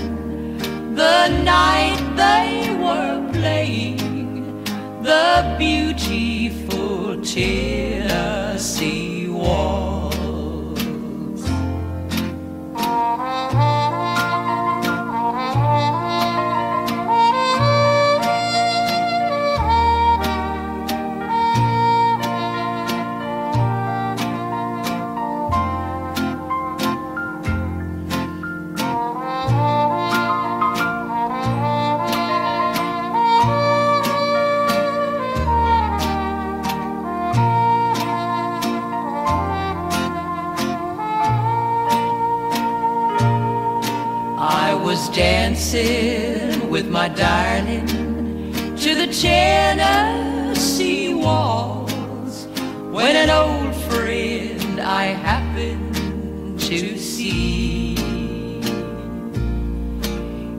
[0.95, 4.63] the night they were playing
[5.01, 9.98] the beautiful Tennessee waltz.
[45.13, 47.87] Dancing with my darling
[48.77, 52.45] to the Tennessee waltz
[52.91, 57.95] when an old friend I happened to see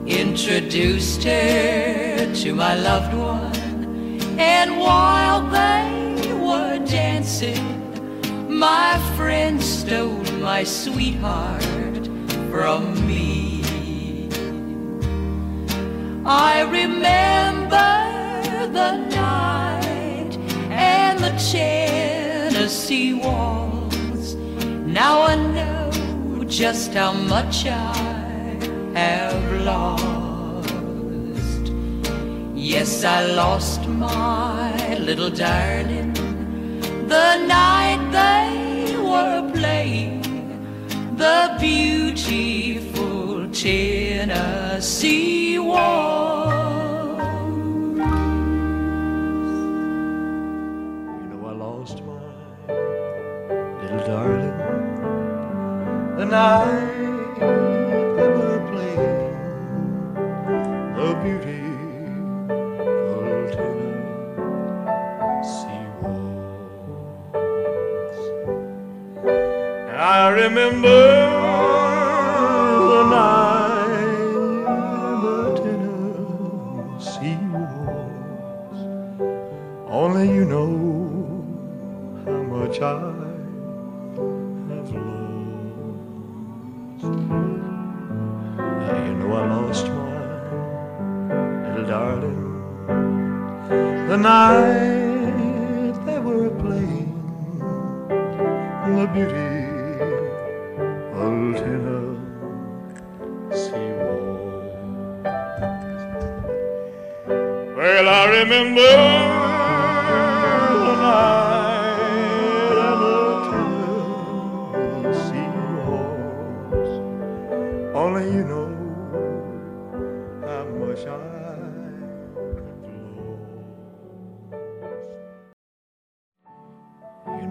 [0.05, 7.67] introduced her to my loved one, and while they were dancing,
[8.49, 12.07] my friend stole my sweetheart
[12.51, 13.40] from me.
[16.25, 17.91] I remember
[18.77, 20.37] the night
[20.69, 24.35] and the Tennessee waltz.
[24.85, 27.93] Now I know just how much I
[28.93, 30.01] have lost.
[32.55, 36.13] Yes, I lost my little darling
[37.11, 40.21] the night they were playing
[41.17, 43.20] the beautiful
[43.53, 47.21] Tennessee waltz.
[51.19, 52.13] You know I lost my
[53.81, 54.57] little darling
[56.17, 57.35] the night
[58.15, 59.33] they were playing
[60.95, 61.59] the beautiful
[65.11, 66.61] Tennessee waltz.
[69.97, 71.01] I remember
[82.71, 84.93] much I have lost.
[88.79, 90.13] Now you know I lost my
[91.67, 92.41] little darling
[94.07, 97.11] the night they were playing
[98.95, 99.51] the beauty
[101.23, 102.71] of Tennessee
[103.99, 104.73] waltz.
[107.77, 109.40] Well, I remember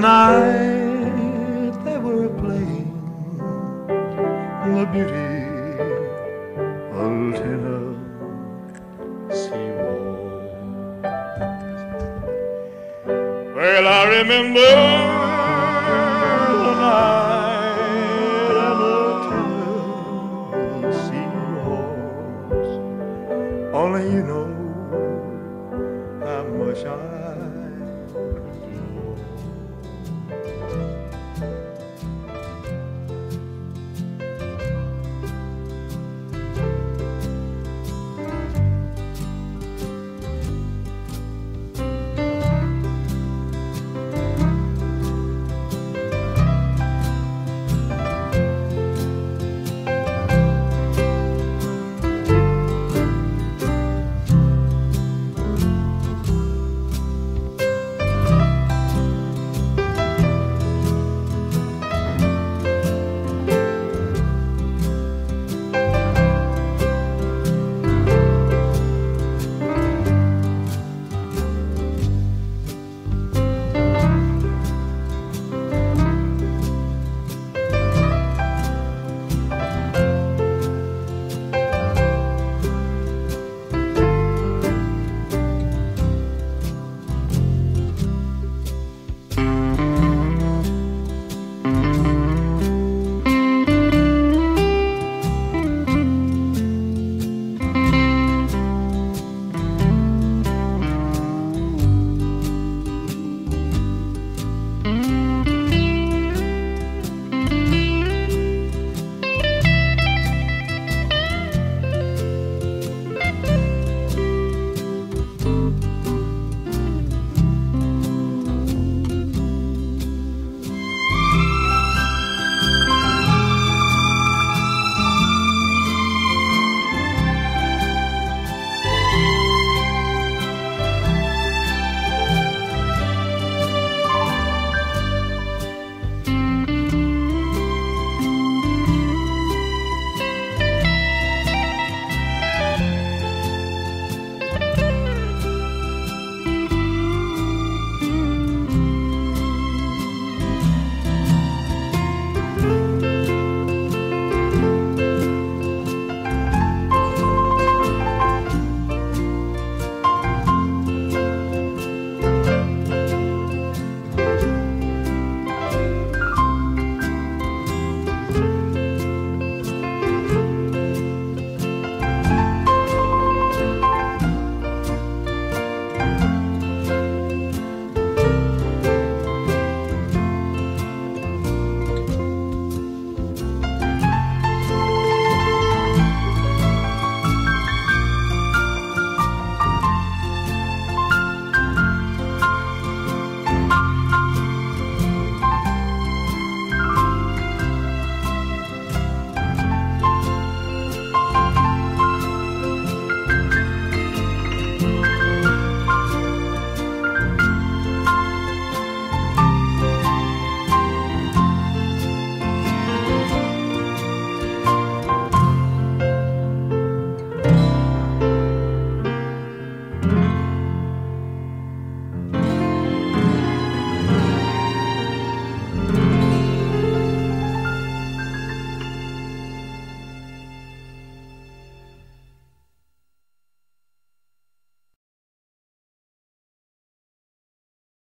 [0.00, 2.88] night they were playing
[4.74, 5.29] the beauty